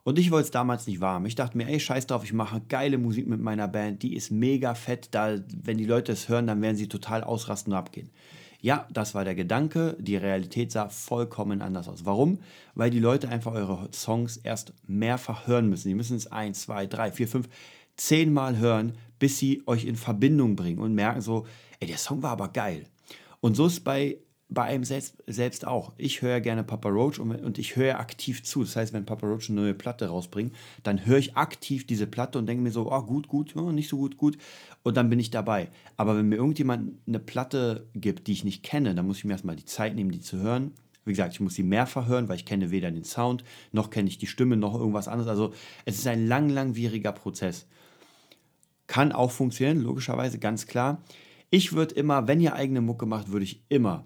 Und 0.02 0.18
ich 0.18 0.30
wollte 0.30 0.46
es 0.46 0.50
damals 0.50 0.86
nicht 0.86 1.00
warm. 1.00 1.26
Ich 1.26 1.34
dachte 1.34 1.56
mir, 1.56 1.68
ey, 1.68 1.78
scheiß 1.78 2.06
drauf, 2.06 2.24
ich 2.24 2.32
mache 2.32 2.62
geile 2.68 2.98
Musik 2.98 3.26
mit 3.26 3.40
meiner 3.40 3.68
Band, 3.68 4.02
die 4.02 4.14
ist 4.14 4.30
mega 4.30 4.74
fett. 4.74 5.08
Da, 5.10 5.38
wenn 5.62 5.78
die 5.78 5.84
Leute 5.84 6.12
es 6.12 6.28
hören, 6.28 6.46
dann 6.46 6.62
werden 6.62 6.76
sie 6.76 6.88
total 6.88 7.22
ausrasten 7.22 7.72
und 7.72 7.78
abgehen. 7.78 8.10
Ja, 8.60 8.86
das 8.90 9.14
war 9.14 9.24
der 9.24 9.34
Gedanke. 9.34 9.96
Die 9.98 10.16
Realität 10.16 10.70
sah 10.72 10.88
vollkommen 10.88 11.62
anders 11.62 11.88
aus. 11.88 12.04
Warum? 12.04 12.40
Weil 12.74 12.90
die 12.90 12.98
Leute 12.98 13.28
einfach 13.28 13.52
eure 13.52 13.88
Songs 13.92 14.36
erst 14.36 14.74
mehrfach 14.86 15.46
hören 15.46 15.68
müssen. 15.68 15.88
Die 15.88 15.94
müssen 15.94 16.16
es 16.16 16.30
ein, 16.30 16.54
zwei, 16.54 16.86
drei, 16.86 17.10
vier, 17.10 17.28
fünf, 17.28 17.48
zehnmal 17.96 18.58
hören, 18.58 18.92
bis 19.18 19.38
sie 19.38 19.62
euch 19.66 19.84
in 19.84 19.96
Verbindung 19.96 20.56
bringen 20.56 20.78
und 20.78 20.94
merken 20.94 21.20
so, 21.20 21.46
ey, 21.80 21.88
der 21.88 21.98
Song 21.98 22.22
war 22.22 22.32
aber 22.32 22.48
geil. 22.48 22.84
Und 23.40 23.56
so 23.56 23.66
ist 23.66 23.80
bei 23.80 24.18
bei 24.50 24.64
einem 24.64 24.84
selbst, 24.84 25.22
selbst 25.26 25.66
auch. 25.66 25.92
Ich 25.96 26.22
höre 26.22 26.40
gerne 26.40 26.64
Papa 26.64 26.88
Roach 26.88 27.20
und, 27.20 27.30
und 27.30 27.58
ich 27.58 27.76
höre 27.76 28.00
aktiv 28.00 28.42
zu. 28.42 28.64
Das 28.64 28.74
heißt, 28.74 28.92
wenn 28.92 29.06
Papa 29.06 29.26
Roach 29.26 29.48
eine 29.48 29.60
neue 29.60 29.74
Platte 29.74 30.08
rausbringt, 30.08 30.52
dann 30.82 31.06
höre 31.06 31.18
ich 31.18 31.36
aktiv 31.36 31.86
diese 31.86 32.08
Platte 32.08 32.38
und 32.38 32.46
denke 32.46 32.62
mir 32.62 32.72
so, 32.72 32.90
oh, 32.90 33.02
gut, 33.02 33.28
gut, 33.28 33.54
oh, 33.54 33.70
nicht 33.70 33.88
so 33.88 33.96
gut, 33.96 34.16
gut. 34.16 34.36
Und 34.82 34.96
dann 34.96 35.08
bin 35.08 35.20
ich 35.20 35.30
dabei. 35.30 35.68
Aber 35.96 36.16
wenn 36.16 36.28
mir 36.28 36.36
irgendjemand 36.36 36.94
eine 37.06 37.20
Platte 37.20 37.86
gibt, 37.94 38.26
die 38.26 38.32
ich 38.32 38.44
nicht 38.44 38.64
kenne, 38.64 38.94
dann 38.94 39.06
muss 39.06 39.18
ich 39.18 39.24
mir 39.24 39.32
erstmal 39.32 39.56
die 39.56 39.64
Zeit 39.64 39.94
nehmen, 39.94 40.10
die 40.10 40.20
zu 40.20 40.38
hören. 40.38 40.72
Wie 41.04 41.12
gesagt, 41.12 41.32
ich 41.32 41.40
muss 41.40 41.54
sie 41.54 41.62
mehrfach 41.62 42.08
hören, 42.08 42.28
weil 42.28 42.36
ich 42.36 42.44
kenne 42.44 42.72
weder 42.72 42.90
den 42.90 43.04
Sound, 43.04 43.44
noch 43.72 43.90
kenne 43.90 44.08
ich 44.08 44.18
die 44.18 44.26
Stimme, 44.26 44.56
noch 44.56 44.74
irgendwas 44.74 45.08
anderes. 45.08 45.30
Also 45.30 45.54
es 45.84 45.96
ist 45.96 46.06
ein 46.08 46.26
lang, 46.26 46.48
langwieriger 46.48 47.12
Prozess. 47.12 47.66
Kann 48.88 49.12
auch 49.12 49.30
funktionieren, 49.30 49.80
logischerweise, 49.80 50.40
ganz 50.40 50.66
klar. 50.66 51.00
Ich 51.50 51.72
würde 51.72 51.94
immer, 51.94 52.26
wenn 52.26 52.40
ihr 52.40 52.54
eigene 52.54 52.80
Mucke 52.80 53.06
macht, 53.06 53.30
würde 53.30 53.44
ich 53.44 53.62
immer 53.68 54.04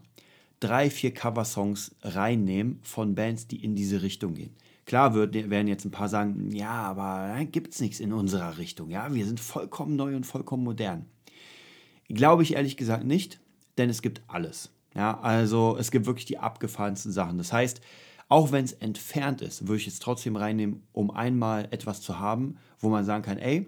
drei, 0.64 0.88
vier 0.88 1.12
Coversongs 1.12 1.94
reinnehmen 2.02 2.80
von 2.82 3.14
Bands, 3.14 3.46
die 3.46 3.62
in 3.62 3.76
diese 3.76 4.00
Richtung 4.00 4.34
gehen. 4.34 4.56
Klar 4.86 5.14
wird, 5.14 5.34
werden 5.34 5.68
jetzt 5.68 5.84
ein 5.84 5.90
paar 5.90 6.08
sagen, 6.08 6.50
ja, 6.52 6.70
aber 6.70 7.28
da 7.28 7.44
gibt 7.44 7.74
es 7.74 7.80
nichts 7.80 8.00
in 8.00 8.12
unserer 8.12 8.56
Richtung. 8.56 8.90
Ja, 8.90 9.12
wir 9.14 9.26
sind 9.26 9.40
vollkommen 9.40 9.96
neu 9.96 10.16
und 10.16 10.24
vollkommen 10.24 10.64
modern. 10.64 11.06
Glaube 12.08 12.42
ich 12.42 12.54
ehrlich 12.54 12.76
gesagt 12.76 13.04
nicht, 13.04 13.40
denn 13.76 13.90
es 13.90 14.02
gibt 14.02 14.22
alles. 14.26 14.70
Ja, 14.94 15.20
also 15.20 15.76
es 15.78 15.90
gibt 15.90 16.06
wirklich 16.06 16.26
die 16.26 16.38
abgefahrensten 16.38 17.12
Sachen. 17.12 17.38
Das 17.38 17.52
heißt, 17.52 17.80
auch 18.28 18.52
wenn 18.52 18.64
es 18.64 18.72
entfernt 18.72 19.42
ist, 19.42 19.66
würde 19.66 19.80
ich 19.80 19.86
es 19.86 19.98
trotzdem 19.98 20.36
reinnehmen, 20.36 20.82
um 20.92 21.10
einmal 21.10 21.68
etwas 21.72 22.00
zu 22.00 22.18
haben, 22.18 22.56
wo 22.78 22.88
man 22.88 23.04
sagen 23.04 23.22
kann, 23.22 23.38
ey, 23.38 23.66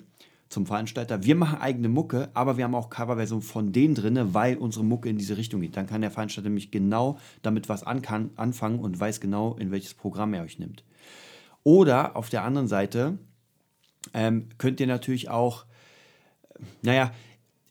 zum 0.48 0.66
Veranstalter, 0.66 1.24
wir 1.24 1.34
machen 1.34 1.58
eigene 1.58 1.88
Mucke, 1.88 2.30
aber 2.34 2.56
wir 2.56 2.64
haben 2.64 2.74
auch 2.74 2.90
Coverversion 2.90 3.42
von 3.42 3.72
denen 3.72 3.94
drin, 3.94 4.34
weil 4.34 4.56
unsere 4.56 4.84
Mucke 4.84 5.08
in 5.08 5.18
diese 5.18 5.36
Richtung 5.36 5.60
geht. 5.60 5.76
Dann 5.76 5.86
kann 5.86 6.00
der 6.00 6.10
Veranstalter 6.10 6.48
nämlich 6.48 6.70
genau 6.70 7.18
damit 7.42 7.68
was 7.68 7.82
an 7.82 8.02
kann, 8.02 8.30
anfangen 8.36 8.78
und 8.78 8.98
weiß 8.98 9.20
genau, 9.20 9.54
in 9.56 9.70
welches 9.70 9.94
Programm 9.94 10.34
er 10.34 10.44
euch 10.44 10.58
nimmt. 10.58 10.84
Oder 11.64 12.16
auf 12.16 12.30
der 12.30 12.44
anderen 12.44 12.68
Seite 12.68 13.18
ähm, 14.14 14.48
könnt 14.56 14.78
ihr 14.78 14.86
natürlich 14.86 15.30
auch, 15.30 15.66
naja, 16.82 17.12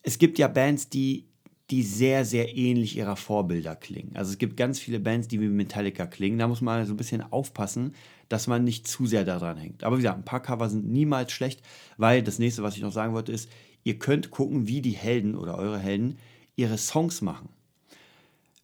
es 0.03 0.17
gibt 0.17 0.37
ja 0.37 0.47
Bands, 0.47 0.89
die 0.89 1.25
die 1.71 1.81
sehr, 1.81 2.25
sehr 2.25 2.55
ähnlich 2.55 2.95
ihrer 2.95 3.15
Vorbilder 3.15 3.75
klingen. 3.75 4.15
Also 4.15 4.31
es 4.31 4.37
gibt 4.37 4.55
ganz 4.55 4.79
viele 4.79 4.99
Bands, 4.99 5.27
die 5.27 5.41
wie 5.41 5.47
Metallica 5.47 6.05
klingen. 6.05 6.37
Da 6.37 6.47
muss 6.47 6.61
man 6.61 6.85
so 6.85 6.93
ein 6.93 6.97
bisschen 6.97 7.23
aufpassen, 7.23 7.95
dass 8.29 8.47
man 8.47 8.63
nicht 8.63 8.87
zu 8.87 9.05
sehr 9.05 9.23
daran 9.23 9.57
hängt. 9.57 9.83
Aber 9.83 9.97
wie 9.97 10.01
gesagt, 10.01 10.17
ein 10.17 10.25
paar 10.25 10.41
Cover 10.41 10.69
sind 10.69 10.87
niemals 10.87 11.31
schlecht, 11.31 11.61
weil 11.97 12.23
das 12.23 12.39
nächste, 12.39 12.63
was 12.63 12.75
ich 12.75 12.81
noch 12.81 12.91
sagen 12.91 13.13
wollte, 13.13 13.31
ist, 13.31 13.49
ihr 13.83 13.99
könnt 13.99 14.31
gucken, 14.31 14.67
wie 14.67 14.81
die 14.81 14.91
Helden 14.91 15.35
oder 15.35 15.57
eure 15.57 15.79
Helden 15.79 16.17
ihre 16.55 16.77
Songs 16.77 17.21
machen. 17.21 17.49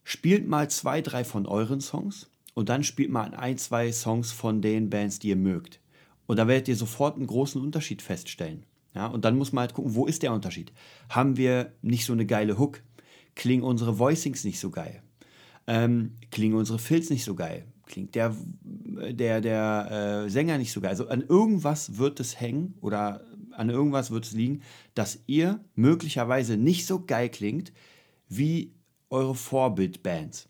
Spielt 0.03 0.47
mal 0.47 0.69
zwei, 0.69 1.01
drei 1.01 1.23
von 1.23 1.45
euren 1.45 1.81
Songs 1.81 2.29
und 2.53 2.69
dann 2.69 2.83
spielt 2.83 3.11
mal 3.11 3.33
ein, 3.35 3.57
zwei 3.57 3.91
Songs 3.91 4.31
von 4.31 4.61
den 4.61 4.89
Bands, 4.89 5.19
die 5.19 5.29
ihr 5.29 5.35
mögt. 5.35 5.79
Und 6.25 6.37
da 6.37 6.47
werdet 6.47 6.67
ihr 6.67 6.75
sofort 6.75 7.17
einen 7.17 7.27
großen 7.27 7.61
Unterschied 7.61 8.01
feststellen. 8.01 8.65
Ja, 8.93 9.07
und 9.07 9.23
dann 9.23 9.37
muss 9.37 9.53
man 9.53 9.61
halt 9.61 9.73
gucken, 9.73 9.95
wo 9.95 10.05
ist 10.05 10.23
der 10.23 10.33
Unterschied? 10.33 10.71
Haben 11.09 11.37
wir 11.37 11.71
nicht 11.81 12.05
so 12.05 12.13
eine 12.13 12.25
geile 12.25 12.57
Hook? 12.57 12.81
Klingen 13.35 13.63
unsere 13.63 13.99
Voicings 13.99 14.43
nicht 14.43 14.59
so 14.59 14.69
geil? 14.69 15.01
Ähm, 15.67 16.15
klingen 16.29 16.55
unsere 16.55 16.79
Filz 16.79 17.09
nicht 17.09 17.23
so 17.23 17.35
geil? 17.35 17.65
Klingt 17.91 18.15
der, 18.15 18.35
der, 18.63 19.41
der 19.41 20.23
äh, 20.25 20.29
Sänger 20.29 20.57
nicht 20.57 20.71
so 20.71 20.81
geil? 20.81 20.89
Also 20.91 21.07
an 21.09 21.21
irgendwas 21.21 21.97
wird 21.97 22.19
es 22.19 22.39
hängen 22.39 22.75
oder 22.81 23.25
an 23.51 23.69
irgendwas 23.69 24.11
wird 24.11 24.25
es 24.25 24.31
liegen, 24.31 24.61
dass 24.95 25.19
ihr 25.27 25.63
möglicherweise 25.75 26.57
nicht 26.57 26.85
so 26.85 27.05
geil 27.05 27.29
klingt 27.29 27.73
wie 28.29 28.73
eure 29.09 29.35
Vorbildbands. 29.35 30.47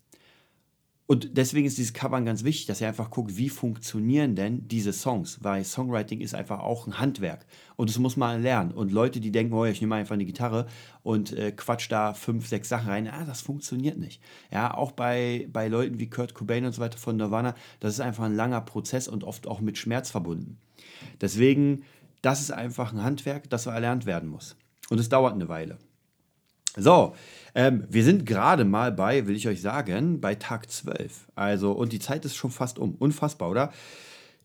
Und 1.12 1.36
deswegen 1.36 1.66
ist 1.66 1.76
dieses 1.76 1.92
Covern 1.92 2.24
ganz 2.24 2.42
wichtig, 2.42 2.64
dass 2.64 2.80
ihr 2.80 2.88
einfach 2.88 3.10
guckt, 3.10 3.36
wie 3.36 3.50
funktionieren 3.50 4.34
denn 4.34 4.66
diese 4.66 4.94
Songs, 4.94 5.44
weil 5.44 5.62
Songwriting 5.62 6.22
ist 6.22 6.34
einfach 6.34 6.60
auch 6.60 6.86
ein 6.86 6.98
Handwerk 6.98 7.44
und 7.76 7.90
das 7.90 7.98
muss 7.98 8.16
man 8.16 8.40
lernen. 8.40 8.72
Und 8.72 8.92
Leute, 8.92 9.20
die 9.20 9.30
denken, 9.30 9.52
oh, 9.52 9.66
ich 9.66 9.82
nehme 9.82 9.96
einfach 9.96 10.14
eine 10.14 10.24
Gitarre 10.24 10.64
und 11.02 11.34
äh, 11.34 11.52
quatsch 11.52 11.90
da 11.90 12.14
fünf, 12.14 12.48
sechs 12.48 12.70
Sachen 12.70 12.88
rein, 12.88 13.08
ah, 13.08 13.26
das 13.26 13.42
funktioniert 13.42 13.98
nicht. 13.98 14.22
Ja, 14.50 14.72
auch 14.72 14.92
bei, 14.92 15.46
bei 15.52 15.68
Leuten 15.68 16.00
wie 16.00 16.08
Kurt 16.08 16.32
Cobain 16.32 16.64
und 16.64 16.72
so 16.72 16.80
weiter 16.80 16.96
von 16.96 17.18
Nirvana, 17.18 17.54
das 17.80 17.92
ist 17.92 18.00
einfach 18.00 18.24
ein 18.24 18.34
langer 18.34 18.62
Prozess 18.62 19.06
und 19.06 19.22
oft 19.22 19.46
auch 19.46 19.60
mit 19.60 19.76
Schmerz 19.76 20.10
verbunden. 20.10 20.56
Deswegen, 21.20 21.82
das 22.22 22.40
ist 22.40 22.52
einfach 22.52 22.94
ein 22.94 23.02
Handwerk, 23.02 23.50
das 23.50 23.66
erlernt 23.66 24.06
werden 24.06 24.30
muss. 24.30 24.56
Und 24.88 24.98
es 24.98 25.10
dauert 25.10 25.34
eine 25.34 25.50
Weile. 25.50 25.76
So, 26.76 27.14
ähm, 27.54 27.84
wir 27.88 28.02
sind 28.02 28.24
gerade 28.24 28.64
mal 28.64 28.92
bei, 28.92 29.26
will 29.26 29.36
ich 29.36 29.46
euch 29.46 29.60
sagen, 29.60 30.20
bei 30.20 30.34
Tag 30.34 30.70
12. 30.70 31.28
Also, 31.34 31.72
und 31.72 31.92
die 31.92 31.98
Zeit 31.98 32.24
ist 32.24 32.34
schon 32.34 32.50
fast 32.50 32.78
um. 32.78 32.94
Unfassbar, 32.94 33.50
oder? 33.50 33.72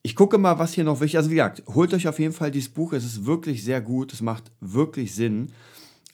Ich 0.02 0.16
gucke 0.16 0.38
mal, 0.38 0.60
was 0.60 0.74
hier 0.74 0.84
noch 0.84 1.00
wichtig 1.00 1.14
ist. 1.14 1.20
Also, 1.20 1.32
wie 1.32 1.36
gesagt, 1.36 1.64
holt 1.68 1.94
euch 1.94 2.08
auf 2.08 2.20
jeden 2.20 2.34
Fall 2.34 2.52
dieses 2.52 2.70
Buch. 2.70 2.94
Es 2.94 3.06
ist 3.06 3.26
wirklich 3.26 3.64
sehr 3.64 3.82
gut. 3.82 4.12
Es 4.12 4.22
macht 4.22 4.52
wirklich 4.60 5.16
Sinn. 5.16 5.54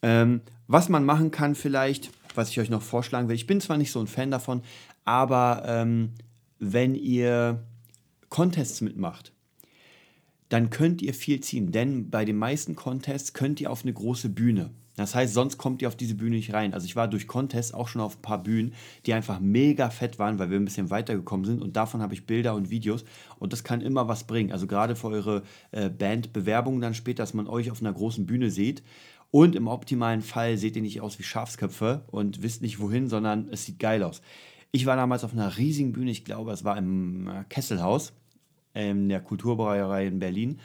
Ähm, 0.01 0.41
was 0.67 0.89
man 0.89 1.03
machen 1.03 1.31
kann, 1.31 1.55
vielleicht, 1.55 2.11
was 2.35 2.49
ich 2.49 2.59
euch 2.59 2.69
noch 2.69 2.81
vorschlagen 2.81 3.27
will. 3.27 3.35
Ich 3.35 3.47
bin 3.47 3.61
zwar 3.61 3.77
nicht 3.77 3.91
so 3.91 3.99
ein 3.99 4.07
Fan 4.07 4.31
davon, 4.31 4.61
aber 5.05 5.63
ähm, 5.65 6.11
wenn 6.59 6.95
ihr 6.95 7.63
Contests 8.29 8.81
mitmacht, 8.81 9.33
dann 10.49 10.69
könnt 10.69 11.01
ihr 11.01 11.13
viel 11.13 11.39
ziehen. 11.39 11.71
Denn 11.71 12.09
bei 12.09 12.25
den 12.25 12.37
meisten 12.37 12.75
Contests 12.75 13.33
könnt 13.33 13.59
ihr 13.59 13.71
auf 13.71 13.83
eine 13.83 13.93
große 13.93 14.29
Bühne. 14.29 14.69
Das 14.95 15.15
heißt, 15.15 15.33
sonst 15.33 15.57
kommt 15.57 15.81
ihr 15.81 15.87
auf 15.87 15.95
diese 15.95 16.13
Bühne 16.13 16.35
nicht 16.35 16.53
rein. 16.53 16.73
Also 16.73 16.85
ich 16.85 16.95
war 16.95 17.07
durch 17.07 17.25
Contests 17.25 17.73
auch 17.73 17.87
schon 17.87 18.01
auf 18.01 18.17
ein 18.17 18.21
paar 18.21 18.43
Bühnen, 18.43 18.73
die 19.05 19.13
einfach 19.13 19.39
mega 19.39 19.89
fett 19.89 20.19
waren, 20.19 20.37
weil 20.37 20.51
wir 20.51 20.59
ein 20.59 20.65
bisschen 20.65 20.91
weitergekommen 20.91 21.45
sind 21.45 21.61
und 21.61 21.75
davon 21.75 22.01
habe 22.01 22.13
ich 22.13 22.27
Bilder 22.27 22.53
und 22.53 22.69
Videos 22.69 23.03
und 23.39 23.53
das 23.53 23.63
kann 23.63 23.81
immer 23.81 24.07
was 24.07 24.25
bringen. 24.25 24.51
Also 24.51 24.67
gerade 24.67 24.95
für 24.95 25.07
eure 25.07 25.43
äh, 25.71 25.89
Bandbewerbung 25.89 26.79
dann 26.79 26.93
später, 26.93 27.23
dass 27.23 27.33
man 27.33 27.47
euch 27.47 27.71
auf 27.71 27.81
einer 27.81 27.93
großen 27.93 28.27
Bühne 28.27 28.51
sieht 28.51 28.83
und 29.31 29.55
im 29.55 29.67
optimalen 29.67 30.21
Fall 30.21 30.57
seht 30.57 30.75
ihr 30.75 30.83
nicht 30.83 31.01
aus 31.01 31.17
wie 31.17 31.23
Schafsköpfe 31.23 32.03
und 32.11 32.43
wisst 32.43 32.61
nicht 32.61 32.79
wohin, 32.79 33.09
sondern 33.09 33.49
es 33.49 33.65
sieht 33.65 33.79
geil 33.79 34.03
aus. 34.03 34.21
Ich 34.71 34.85
war 34.85 34.95
damals 34.95 35.23
auf 35.23 35.33
einer 35.33 35.57
riesigen 35.57 35.91
Bühne, 35.91 36.11
ich 36.11 36.23
glaube, 36.23 36.51
es 36.51 36.63
war 36.63 36.77
im 36.77 37.27
äh, 37.27 37.43
Kesselhaus, 37.49 38.13
in 38.75 39.09
der 39.09 39.21
Kulturbrauerei 39.21 40.05
in 40.05 40.19
Berlin. 40.19 40.59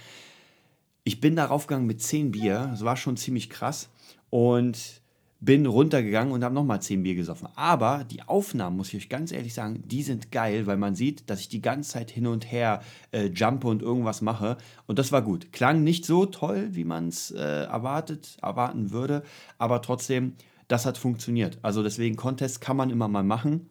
Ich 1.04 1.20
bin 1.20 1.34
darauf 1.34 1.66
gegangen 1.66 1.86
mit 1.86 2.02
10 2.02 2.32
Bier, 2.32 2.68
das 2.70 2.84
war 2.84 2.98
schon 2.98 3.16
ziemlich 3.16 3.48
krass 3.48 3.88
und 4.30 5.02
bin 5.40 5.66
runtergegangen 5.66 6.32
und 6.32 6.42
habe 6.42 6.54
nochmal 6.54 6.82
10 6.82 7.04
Bier 7.04 7.14
gesoffen. 7.14 7.48
Aber 7.54 8.04
die 8.04 8.22
Aufnahmen, 8.22 8.76
muss 8.76 8.88
ich 8.88 8.96
euch 8.96 9.08
ganz 9.08 9.30
ehrlich 9.30 9.54
sagen, 9.54 9.84
die 9.86 10.02
sind 10.02 10.32
geil, 10.32 10.66
weil 10.66 10.76
man 10.76 10.96
sieht, 10.96 11.30
dass 11.30 11.40
ich 11.40 11.48
die 11.48 11.62
ganze 11.62 11.90
Zeit 11.90 12.10
hin 12.10 12.26
und 12.26 12.50
her 12.50 12.82
äh, 13.12 13.26
jumpe 13.26 13.68
und 13.68 13.80
irgendwas 13.80 14.20
mache. 14.20 14.56
Und 14.86 14.98
das 14.98 15.12
war 15.12 15.22
gut. 15.22 15.52
Klang 15.52 15.84
nicht 15.84 16.04
so 16.04 16.26
toll, 16.26 16.70
wie 16.72 16.84
man 16.84 17.08
es 17.08 17.30
äh, 17.30 17.38
erwartet, 17.38 18.36
erwarten 18.42 18.90
würde, 18.90 19.22
aber 19.58 19.80
trotzdem, 19.80 20.34
das 20.66 20.86
hat 20.86 20.98
funktioniert. 20.98 21.58
Also 21.62 21.82
deswegen, 21.82 22.16
Contest 22.16 22.60
kann 22.60 22.76
man 22.76 22.90
immer 22.90 23.06
mal 23.06 23.22
machen. 23.22 23.70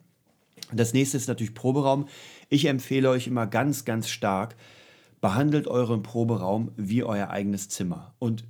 Das 0.72 0.94
nächste 0.94 1.18
ist 1.18 1.28
natürlich 1.28 1.54
Proberaum. 1.54 2.08
Ich 2.48 2.64
empfehle 2.64 3.10
euch 3.10 3.26
immer 3.26 3.46
ganz, 3.46 3.84
ganz 3.84 4.08
stark, 4.08 4.56
behandelt 5.20 5.66
euren 5.66 6.02
Proberaum 6.02 6.72
wie 6.76 7.04
euer 7.04 7.28
eigenes 7.28 7.68
Zimmer. 7.68 8.14
Und 8.18 8.44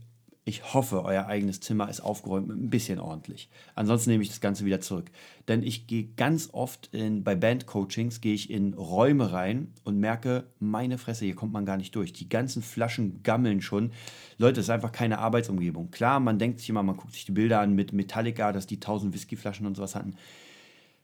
ich 0.48 0.72
hoffe, 0.72 1.04
euer 1.04 1.26
eigenes 1.26 1.60
Zimmer 1.60 1.90
ist 1.90 2.00
aufgeräumt 2.00 2.48
ein 2.48 2.70
bisschen 2.70 2.98
ordentlich. 2.98 3.50
Ansonsten 3.74 4.08
nehme 4.08 4.22
ich 4.22 4.30
das 4.30 4.40
Ganze 4.40 4.64
wieder 4.64 4.80
zurück. 4.80 5.10
Denn 5.46 5.62
ich 5.62 5.86
gehe 5.86 6.08
ganz 6.16 6.48
oft 6.52 6.88
in, 6.94 7.22
bei 7.22 7.34
Bandcoachings, 7.34 8.22
gehe 8.22 8.32
ich 8.32 8.48
in 8.48 8.72
Räume 8.72 9.30
rein 9.32 9.74
und 9.84 9.98
merke, 9.98 10.46
meine 10.58 10.96
Fresse, 10.96 11.26
hier 11.26 11.34
kommt 11.34 11.52
man 11.52 11.66
gar 11.66 11.76
nicht 11.76 11.94
durch. 11.94 12.14
Die 12.14 12.30
ganzen 12.30 12.62
Flaschen 12.62 13.22
gammeln 13.22 13.60
schon. 13.60 13.92
Leute, 14.38 14.54
das 14.54 14.64
ist 14.64 14.70
einfach 14.70 14.90
keine 14.90 15.18
Arbeitsumgebung. 15.18 15.90
Klar, 15.90 16.18
man 16.18 16.38
denkt 16.38 16.60
sich 16.60 16.70
immer, 16.70 16.82
man 16.82 16.96
guckt 16.96 17.12
sich 17.12 17.26
die 17.26 17.32
Bilder 17.32 17.60
an 17.60 17.74
mit 17.74 17.92
Metallica, 17.92 18.50
dass 18.52 18.66
die 18.66 18.76
1000 18.76 19.12
Whiskyflaschen 19.12 19.66
und 19.66 19.76
sowas 19.76 19.94
hatten. 19.94 20.14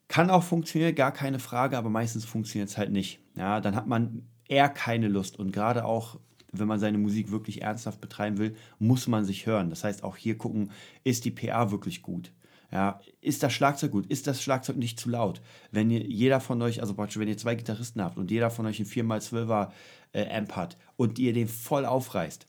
Kann 0.08 0.30
auch 0.30 0.42
funktionieren, 0.42 0.94
gar 0.94 1.12
keine 1.12 1.38
Frage, 1.38 1.76
aber 1.76 1.90
meistens 1.90 2.24
funktioniert 2.24 2.70
es 2.70 2.78
halt 2.78 2.92
nicht. 2.92 3.20
Ja, 3.36 3.60
dann 3.60 3.76
hat 3.76 3.86
man 3.86 4.22
eher 4.48 4.70
keine 4.70 5.08
Lust 5.08 5.38
und 5.38 5.52
gerade 5.52 5.84
auch 5.84 6.18
wenn 6.58 6.68
man 6.68 6.80
seine 6.80 6.98
Musik 6.98 7.30
wirklich 7.30 7.62
ernsthaft 7.62 8.00
betreiben 8.00 8.38
will, 8.38 8.56
muss 8.78 9.06
man 9.06 9.24
sich 9.24 9.46
hören. 9.46 9.70
Das 9.70 9.84
heißt, 9.84 10.04
auch 10.04 10.16
hier 10.16 10.38
gucken, 10.38 10.70
ist 11.04 11.24
die 11.24 11.30
PA 11.30 11.70
wirklich 11.70 12.02
gut? 12.02 12.32
Ja, 12.70 13.00
ist 13.20 13.42
das 13.42 13.52
Schlagzeug 13.52 13.92
gut? 13.92 14.06
Ist 14.06 14.26
das 14.26 14.42
Schlagzeug 14.42 14.76
nicht 14.76 14.98
zu 14.98 15.08
laut? 15.08 15.40
Wenn 15.70 15.90
ihr, 15.90 16.02
jeder 16.02 16.40
von 16.40 16.60
euch, 16.60 16.80
also 16.80 16.94
praktisch, 16.94 17.18
wenn 17.18 17.28
ihr 17.28 17.36
zwei 17.36 17.54
Gitarristen 17.54 18.02
habt 18.02 18.18
und 18.18 18.30
jeder 18.30 18.50
von 18.50 18.66
euch 18.66 18.80
einen 18.80 18.88
4x12er 18.88 19.70
äh, 20.12 20.28
Amp 20.36 20.56
hat 20.56 20.76
und 20.96 21.18
ihr 21.20 21.32
den 21.32 21.46
voll 21.46 21.84
aufreißt, 21.84 22.48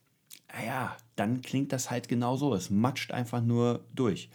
naja, 0.52 0.96
dann 1.16 1.42
klingt 1.42 1.72
das 1.74 1.92
halt 1.92 2.08
genauso. 2.08 2.54
Es 2.56 2.70
matscht 2.70 3.12
einfach 3.12 3.42
nur 3.42 3.86
durch. 3.94 4.30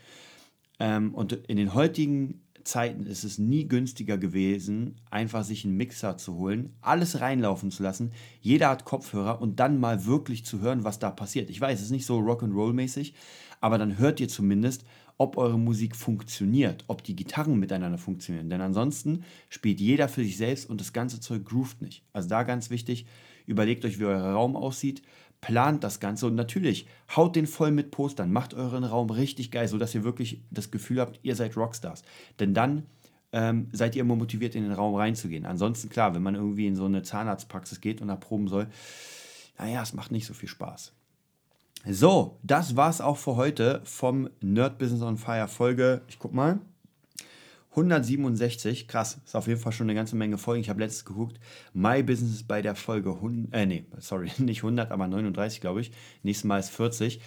Ähm, 0.78 1.14
und 1.14 1.32
in 1.32 1.56
den 1.56 1.74
heutigen 1.74 2.42
Zeiten 2.64 3.06
ist 3.06 3.24
es 3.24 3.38
nie 3.38 3.66
günstiger 3.66 4.18
gewesen, 4.18 4.96
einfach 5.10 5.44
sich 5.44 5.64
einen 5.64 5.76
Mixer 5.76 6.16
zu 6.16 6.34
holen, 6.34 6.74
alles 6.80 7.20
reinlaufen 7.20 7.70
zu 7.70 7.82
lassen. 7.82 8.12
Jeder 8.40 8.68
hat 8.68 8.84
Kopfhörer 8.84 9.40
und 9.40 9.60
dann 9.60 9.78
mal 9.78 10.06
wirklich 10.06 10.44
zu 10.44 10.60
hören, 10.60 10.84
was 10.84 10.98
da 10.98 11.10
passiert. 11.10 11.50
Ich 11.50 11.60
weiß, 11.60 11.78
es 11.78 11.86
ist 11.86 11.90
nicht 11.90 12.06
so 12.06 12.18
Rock'n'Roll-mäßig, 12.18 13.14
aber 13.60 13.78
dann 13.78 13.98
hört 13.98 14.20
ihr 14.20 14.28
zumindest, 14.28 14.84
ob 15.18 15.36
eure 15.36 15.58
Musik 15.58 15.96
funktioniert, 15.96 16.84
ob 16.86 17.04
die 17.04 17.14
Gitarren 17.14 17.58
miteinander 17.58 17.98
funktionieren. 17.98 18.48
Denn 18.48 18.62
ansonsten 18.62 19.24
spielt 19.50 19.78
jeder 19.78 20.08
für 20.08 20.24
sich 20.24 20.38
selbst 20.38 20.70
und 20.70 20.80
das 20.80 20.94
ganze 20.94 21.20
Zeug 21.20 21.44
groovt 21.44 21.82
nicht. 21.82 22.02
Also 22.14 22.28
da 22.30 22.42
ganz 22.42 22.70
wichtig, 22.70 23.04
überlegt 23.46 23.84
euch, 23.84 23.98
wie 23.98 24.06
euer 24.06 24.32
Raum 24.32 24.56
aussieht, 24.56 25.02
plant 25.40 25.82
das 25.84 26.00
Ganze 26.00 26.26
und 26.26 26.34
natürlich 26.34 26.86
haut 27.16 27.36
den 27.36 27.46
voll 27.46 27.70
mit 27.70 27.90
Postern, 27.90 28.32
macht 28.32 28.54
euren 28.54 28.84
Raum 28.84 29.10
richtig 29.10 29.50
geil, 29.50 29.68
sodass 29.68 29.94
ihr 29.94 30.04
wirklich 30.04 30.42
das 30.50 30.70
Gefühl 30.70 31.00
habt, 31.00 31.20
ihr 31.22 31.34
seid 31.34 31.56
Rockstars. 31.56 32.02
Denn 32.38 32.54
dann 32.54 32.86
ähm, 33.32 33.68
seid 33.72 33.94
ihr 33.96 34.02
immer 34.02 34.16
motiviert, 34.16 34.54
in 34.54 34.64
den 34.64 34.72
Raum 34.72 34.94
reinzugehen. 34.94 35.46
Ansonsten, 35.46 35.88
klar, 35.88 36.14
wenn 36.14 36.22
man 36.22 36.34
irgendwie 36.34 36.66
in 36.66 36.76
so 36.76 36.84
eine 36.84 37.02
Zahnarztpraxis 37.02 37.80
geht 37.80 38.02
und 38.02 38.08
da 38.08 38.16
proben 38.16 38.48
soll, 38.48 38.66
naja, 39.58 39.82
es 39.82 39.94
macht 39.94 40.10
nicht 40.10 40.26
so 40.26 40.34
viel 40.34 40.48
Spaß. 40.48 40.92
So, 41.86 42.38
das 42.42 42.76
war's 42.76 43.00
auch 43.00 43.16
für 43.16 43.36
heute 43.36 43.80
vom 43.84 44.28
Nerd 44.40 44.78
Business 44.78 45.02
on 45.02 45.16
Fire 45.16 45.48
Folge. 45.48 46.02
Ich 46.08 46.18
guck 46.18 46.34
mal. 46.34 46.60
167, 47.70 48.88
krass, 48.88 49.20
ist 49.24 49.36
auf 49.36 49.46
jeden 49.46 49.60
Fall 49.60 49.72
schon 49.72 49.86
eine 49.86 49.94
ganze 49.94 50.16
Menge 50.16 50.38
Folgen. 50.38 50.60
Ich 50.60 50.70
habe 50.70 50.80
letztens 50.80 51.04
geguckt, 51.04 51.38
My 51.72 52.02
Business 52.02 52.32
ist 52.32 52.48
bei 52.48 52.62
der 52.62 52.74
Folge 52.74 53.10
100, 53.14 53.54
äh, 53.54 53.66
nee, 53.66 53.84
sorry, 53.98 54.30
nicht 54.38 54.58
100, 54.58 54.90
aber 54.90 55.06
39, 55.06 55.60
glaube 55.60 55.80
ich. 55.80 55.92
Nächstes 56.22 56.44
Mal 56.44 56.58
ist 56.58 56.70
40. 56.70 57.20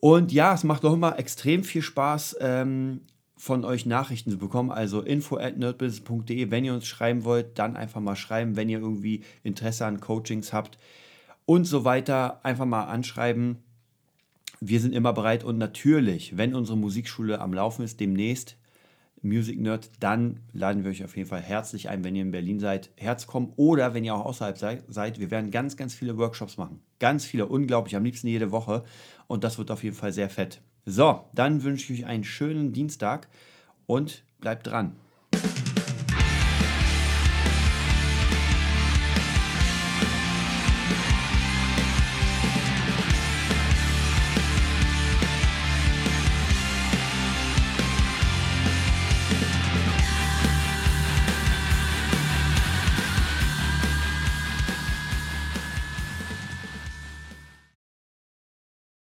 Und 0.00 0.32
ja, 0.32 0.54
es 0.54 0.64
macht 0.64 0.84
auch 0.84 0.94
immer 0.94 1.18
extrem 1.18 1.64
viel 1.64 1.82
Spaß, 1.82 2.36
ähm, 2.40 3.02
von 3.36 3.64
euch 3.64 3.86
Nachrichten 3.86 4.30
zu 4.30 4.38
bekommen. 4.38 4.70
Also 4.70 5.00
info 5.00 5.36
at 5.36 5.58
nerdbusiness.de. 5.58 6.50
Wenn 6.52 6.64
ihr 6.64 6.74
uns 6.74 6.86
schreiben 6.86 7.24
wollt, 7.24 7.58
dann 7.58 7.76
einfach 7.76 8.00
mal 8.00 8.14
schreiben. 8.14 8.54
Wenn 8.54 8.68
ihr 8.68 8.78
irgendwie 8.78 9.24
Interesse 9.42 9.84
an 9.84 10.00
Coachings 10.00 10.52
habt 10.52 10.78
und 11.44 11.64
so 11.64 11.84
weiter, 11.84 12.44
einfach 12.44 12.66
mal 12.66 12.84
anschreiben. 12.84 13.58
Wir 14.60 14.80
sind 14.80 14.94
immer 14.94 15.12
bereit 15.12 15.42
und 15.42 15.58
natürlich, 15.58 16.36
wenn 16.36 16.54
unsere 16.54 16.78
Musikschule 16.78 17.40
am 17.40 17.52
Laufen 17.52 17.82
ist, 17.82 17.98
demnächst 17.98 18.56
Music 19.22 19.60
Nerd, 19.60 19.90
dann 20.00 20.40
laden 20.52 20.84
wir 20.84 20.90
euch 20.90 21.04
auf 21.04 21.16
jeden 21.16 21.28
Fall 21.28 21.40
herzlich 21.40 21.88
ein, 21.88 22.02
wenn 22.04 22.16
ihr 22.16 22.22
in 22.22 22.32
Berlin 22.32 22.58
seid, 22.58 22.90
herzukommen 22.96 23.52
oder 23.56 23.94
wenn 23.94 24.04
ihr 24.04 24.14
auch 24.14 24.26
außerhalb 24.26 24.58
seid. 24.88 25.20
Wir 25.20 25.30
werden 25.30 25.50
ganz, 25.50 25.76
ganz 25.76 25.94
viele 25.94 26.18
Workshops 26.18 26.56
machen. 26.56 26.80
Ganz 26.98 27.24
viele, 27.24 27.46
unglaublich, 27.46 27.96
am 27.96 28.04
liebsten 28.04 28.26
jede 28.26 28.50
Woche. 28.50 28.84
Und 29.28 29.44
das 29.44 29.58
wird 29.58 29.70
auf 29.70 29.84
jeden 29.84 29.96
Fall 29.96 30.12
sehr 30.12 30.28
fett. 30.28 30.60
So, 30.84 31.24
dann 31.32 31.62
wünsche 31.62 31.92
ich 31.92 32.00
euch 32.00 32.06
einen 32.06 32.24
schönen 32.24 32.72
Dienstag 32.72 33.28
und 33.86 34.24
bleibt 34.40 34.66
dran. 34.66 34.96